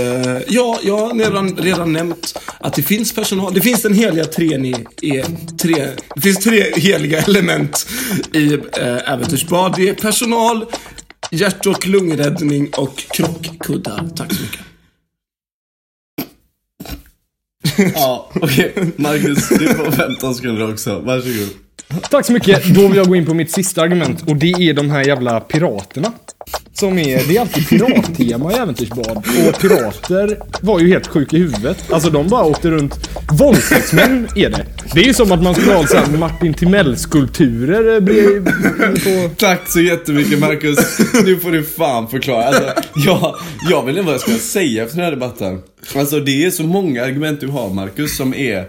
Ja, 0.48 0.78
jag 0.82 0.98
har 0.98 1.14
redan, 1.14 1.56
redan 1.56 1.92
nämnt 1.92 2.38
att 2.60 2.74
det 2.74 2.82
finns 2.82 3.12
personal. 3.14 3.54
Det 3.54 3.60
finns 3.60 3.82
den 3.82 3.94
heliga 3.94 4.24
treni, 4.24 4.74
i, 5.02 5.22
tre, 5.62 5.86
det 6.14 6.20
finns 6.20 6.38
tre 6.38 6.64
heliga 6.76 7.18
element 7.18 7.86
i 8.32 8.54
eh, 8.54 9.12
Äventyrsbad. 9.12 9.74
Det 9.76 9.88
är 9.88 9.94
personal, 9.94 10.66
hjärt 11.30 11.66
och 11.66 11.86
lungräddning 11.86 12.70
och 12.76 12.98
krockkuddar. 12.98 14.08
Tack 14.16 14.34
så 14.34 14.42
mycket. 14.42 14.60
Ja, 17.94 18.30
okej. 18.34 18.92
Marcus, 18.96 19.48
du 19.48 19.74
får 19.74 19.90
15 19.90 20.34
sekunder 20.34 20.72
också. 20.72 21.00
Varsågod. 21.00 21.63
Tack 22.10 22.26
så 22.26 22.32
mycket. 22.32 22.74
Då 22.74 22.88
vill 22.88 22.96
jag 22.96 23.08
gå 23.08 23.16
in 23.16 23.26
på 23.26 23.34
mitt 23.34 23.50
sista 23.50 23.82
argument 23.82 24.24
och 24.28 24.36
det 24.36 24.52
är 24.52 24.74
de 24.74 24.90
här 24.90 25.04
jävla 25.04 25.40
piraterna. 25.40 26.12
Som 26.72 26.98
är, 26.98 27.28
det 27.28 27.36
är 27.36 27.40
alltid 27.40 27.68
pirattema 27.68 28.52
i 28.52 28.54
Äventyrsbad. 28.54 29.16
Och 29.48 29.60
pirater 29.60 30.38
var 30.60 30.80
ju 30.80 30.88
helt 30.88 31.06
sjuka 31.06 31.36
i 31.36 31.40
huvudet. 31.40 31.92
Alltså 31.92 32.10
de 32.10 32.28
bara 32.28 32.44
åkte 32.44 32.70
runt. 32.70 33.10
Våldtäktsmän 33.38 34.28
är 34.36 34.50
det. 34.50 34.66
Det 34.94 35.00
är 35.00 35.04
ju 35.04 35.14
som 35.14 35.32
att 35.32 35.42
man 35.42 35.54
skulle 35.54 35.74
ha 35.74 35.86
såhär 35.86 36.16
Martin 36.18 36.54
Timell-skulpturer 36.54 37.94
eh, 37.94 38.00
bredvid 38.00 38.44
på... 39.04 39.30
Tack 39.36 39.68
så 39.68 39.80
jättemycket 39.80 40.38
Marcus. 40.38 40.98
Nu 41.24 41.36
får 41.36 41.52
du 41.52 41.62
fan 41.62 42.08
förklara. 42.08 42.44
Alltså, 42.44 42.72
jag, 42.94 43.36
jag 43.70 43.86
vet 43.86 43.96
inte 43.96 44.02
vad 44.02 44.14
jag 44.14 44.20
ska 44.20 44.32
säga 44.32 44.84
efter 44.84 44.96
den 44.96 45.04
här 45.04 45.12
debatten. 45.12 45.62
Alltså 45.96 46.20
det 46.20 46.44
är 46.44 46.50
så 46.50 46.62
många 46.62 47.04
argument 47.04 47.40
du 47.40 47.48
har 47.48 47.70
Marcus 47.70 48.16
som 48.16 48.34
är... 48.34 48.64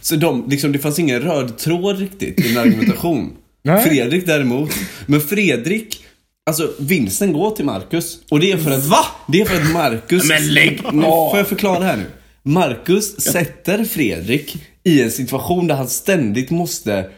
Så 0.00 0.16
de, 0.16 0.44
liksom, 0.48 0.72
det 0.72 0.78
fanns 0.78 0.98
ingen 0.98 1.20
röd 1.20 1.58
tråd 1.58 1.98
riktigt 1.98 2.40
i 2.40 2.42
din 2.42 2.58
argumentation. 2.58 3.32
Fredrik 3.84 4.26
däremot. 4.26 4.70
Men 5.06 5.20
Fredrik, 5.20 6.04
alltså 6.46 6.70
vinsten 6.78 7.32
går 7.32 7.50
till 7.50 7.64
Marcus. 7.64 8.18
Och 8.30 8.40
det 8.40 8.52
är 8.52 8.56
för 8.56 8.70
att... 8.70 8.84
Va? 8.86 9.04
Det 9.28 9.40
är 9.40 9.44
för 9.44 9.62
att 9.62 9.72
Marcus... 9.72 10.28
Men 10.28 10.54
lägg 10.54 10.80
Nu 10.92 11.04
av. 11.04 11.30
får 11.30 11.38
jag 11.38 11.48
förklara 11.48 11.84
här 11.84 11.96
nu. 11.96 12.04
Marcus 12.42 13.20
sätter 13.20 13.84
Fredrik 13.84 14.56
i 14.84 15.02
en 15.02 15.10
situation 15.10 15.66
där 15.66 15.74
han 15.74 15.88
ständigt 15.88 16.50
måste 16.50 17.10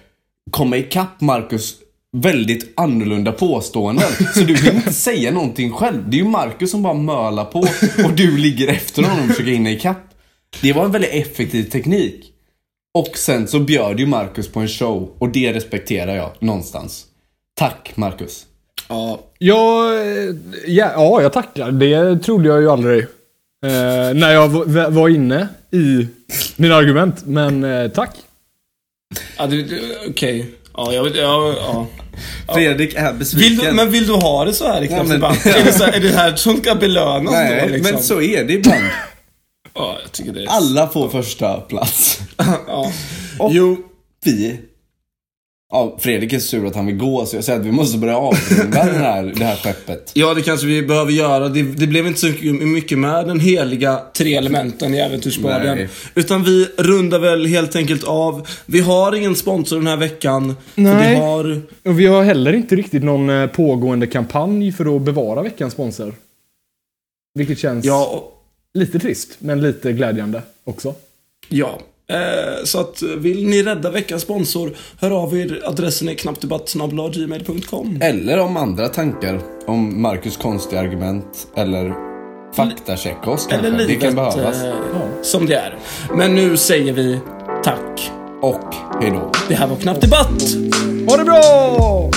komma 0.50 0.76
ikapp 0.76 1.20
Marcus 1.20 1.74
väldigt 2.16 2.72
annorlunda 2.76 3.32
påståenden. 3.32 4.10
Så 4.34 4.40
du 4.40 4.54
kan 4.54 4.76
inte 4.76 4.92
säga 5.08 5.30
någonting 5.30 5.72
själv. 5.72 6.10
Det 6.10 6.16
är 6.16 6.18
ju 6.22 6.28
Marcus 6.28 6.70
som 6.70 6.82
bara 6.82 6.94
mölar 6.94 7.44
på 7.44 7.58
och 8.04 8.12
du 8.16 8.36
ligger 8.38 8.68
efter 8.68 9.02
honom 9.02 9.18
och 9.24 9.28
försöker 9.30 9.52
hinna 9.52 9.70
ikapp. 9.70 10.08
Det 10.62 10.72
var 10.72 10.84
en 10.84 10.90
väldigt 10.92 11.12
effektiv 11.12 11.64
teknik. 11.70 12.31
Och 12.94 13.18
sen 13.18 13.48
så 13.48 13.58
bjöd 13.60 14.00
ju 14.00 14.06
Marcus 14.06 14.48
på 14.52 14.60
en 14.60 14.68
show 14.68 15.10
och 15.18 15.28
det 15.28 15.52
respekterar 15.52 16.14
jag 16.16 16.30
någonstans. 16.38 17.04
Tack 17.54 17.92
Marcus. 17.94 18.46
Ja, 18.88 19.20
Ja, 19.38 19.94
eh, 19.94 20.34
ja, 20.66 20.90
ja, 20.96 21.22
jag 21.22 21.32
tackar. 21.32 21.70
Det 21.72 22.18
trodde 22.22 22.48
jag 22.48 22.60
ju 22.60 22.70
aldrig. 22.70 23.02
Eh, 23.64 24.14
när 24.14 24.30
jag 24.32 24.68
v- 24.68 24.86
var 24.88 25.08
inne 25.08 25.48
i 25.70 26.06
mina 26.56 26.74
argument. 26.74 27.26
Men 27.26 27.64
eh, 27.64 27.88
tack. 27.88 28.10
ja 29.38 29.48
okej. 30.08 30.46
Ja, 30.76 30.92
jag 30.92 31.04
vet, 31.04 31.16
ja, 31.16 31.54
ja. 31.58 31.86
Fredrik 32.54 32.94
är 32.94 33.10
Vill 33.10 33.18
besviken. 33.18 33.64
du, 33.66 33.72
men 33.72 33.90
vill 33.90 34.06
du 34.06 34.12
ha 34.12 34.44
det 34.44 34.52
så 34.52 34.66
här 34.66 34.82
i 34.82 34.86
Ja, 34.90 35.02
men- 35.02 35.22
är, 35.22 35.64
det 35.64 35.72
så 35.72 35.84
här, 35.84 35.92
är 35.92 36.00
det 36.00 36.08
här 36.08 36.36
som 36.36 36.56
ska 36.56 36.74
belönas 36.74 37.32
Nej, 37.32 37.60
då? 37.68 37.74
Liksom? 37.74 37.92
men 37.94 38.02
så 38.02 38.20
är 38.22 38.44
det 38.44 38.52
ibland. 38.52 38.84
Ja, 39.74 39.96
jag 40.02 40.12
tycker 40.12 40.32
det 40.32 40.42
är... 40.42 40.46
Alla 40.46 40.88
får 40.88 41.08
första 41.08 41.60
plats. 41.60 42.18
Ja. 42.36 42.92
Och 43.38 43.52
Jo, 43.52 43.76
vi... 44.24 44.60
Ja, 45.74 45.96
Fredrik 46.00 46.32
är 46.32 46.38
sur 46.38 46.66
att 46.66 46.74
han 46.74 46.86
vill 46.86 46.96
gå, 46.96 47.26
så 47.26 47.36
jag 47.36 47.44
säger 47.44 47.60
att 47.60 47.66
vi 47.66 47.72
måste 47.72 47.98
börja 47.98 48.16
avrunda 48.16 48.84
den 48.86 48.94
här, 48.94 49.32
det 49.36 49.44
här 49.44 49.56
skeppet. 49.56 50.10
Ja, 50.14 50.34
det 50.34 50.42
kanske 50.42 50.66
vi 50.66 50.82
behöver 50.82 51.12
göra. 51.12 51.48
Det, 51.48 51.62
det 51.62 51.86
blev 51.86 52.06
inte 52.06 52.20
så 52.20 52.26
mycket 52.50 52.98
med 52.98 53.26
den 53.26 53.40
heliga 53.40 54.00
tre 54.16 54.34
elementen 54.34 54.94
i 54.94 54.98
Äventyrsbaden. 54.98 55.88
Utan 56.14 56.44
vi 56.44 56.64
rundar 56.76 57.18
väl 57.18 57.46
helt 57.46 57.76
enkelt 57.76 58.04
av. 58.04 58.48
Vi 58.66 58.80
har 58.80 59.14
ingen 59.14 59.36
sponsor 59.36 59.76
den 59.76 59.86
här 59.86 59.96
veckan. 59.96 60.54
För 60.74 60.80
Nej. 60.82 61.14
vi 61.14 61.20
har... 61.20 61.60
Och 61.84 62.00
vi 62.00 62.06
har 62.06 62.22
heller 62.24 62.52
inte 62.52 62.76
riktigt 62.76 63.02
någon 63.04 63.30
eh, 63.30 63.46
pågående 63.46 64.06
kampanj 64.06 64.72
för 64.72 64.96
att 64.96 65.02
bevara 65.02 65.42
veckans 65.42 65.72
sponsor. 65.72 66.14
Vilket 67.34 67.58
känns 67.58 67.84
Ja, 67.84 68.32
lite 68.74 68.98
trist, 68.98 69.36
men 69.38 69.60
lite 69.60 69.92
glädjande 69.92 70.42
också. 70.64 70.94
ja. 71.48 71.78
Eh, 72.10 72.64
så 72.64 72.80
att 72.80 73.02
vill 73.02 73.46
ni 73.48 73.62
rädda 73.62 73.90
veckans 73.90 74.22
sponsor, 74.22 74.70
hör 75.00 75.10
av 75.10 75.38
er. 75.38 75.60
Adressen 75.64 76.08
är 76.08 76.14
knappdebatt.gmail.com. 76.14 77.98
Eller 78.02 78.38
om 78.38 78.56
andra 78.56 78.88
tankar 78.88 79.40
om 79.66 80.02
Marcus 80.02 80.36
konstiga 80.36 80.80
argument 80.80 81.46
eller 81.56 81.94
faktachecka 82.56 83.30
oss 83.30 83.46
kanske. 83.50 83.66
Eller 83.68 83.78
det 83.78 83.84
livet 83.86 84.02
kan 84.02 84.14
behövas. 84.14 84.62
eh, 84.62 84.72
som 85.22 85.46
det 85.46 85.54
är. 85.54 85.76
Men 86.14 86.34
nu 86.34 86.56
säger 86.56 86.92
vi 86.92 87.18
tack. 87.64 88.10
Och 88.40 88.74
hejdå. 89.00 89.30
Det 89.48 89.54
här 89.54 89.66
var 89.68 89.76
Knapp 89.76 90.00
Debatt. 90.00 90.42
Ha 91.08 91.16
det 91.16 91.24
bra! 91.24 92.10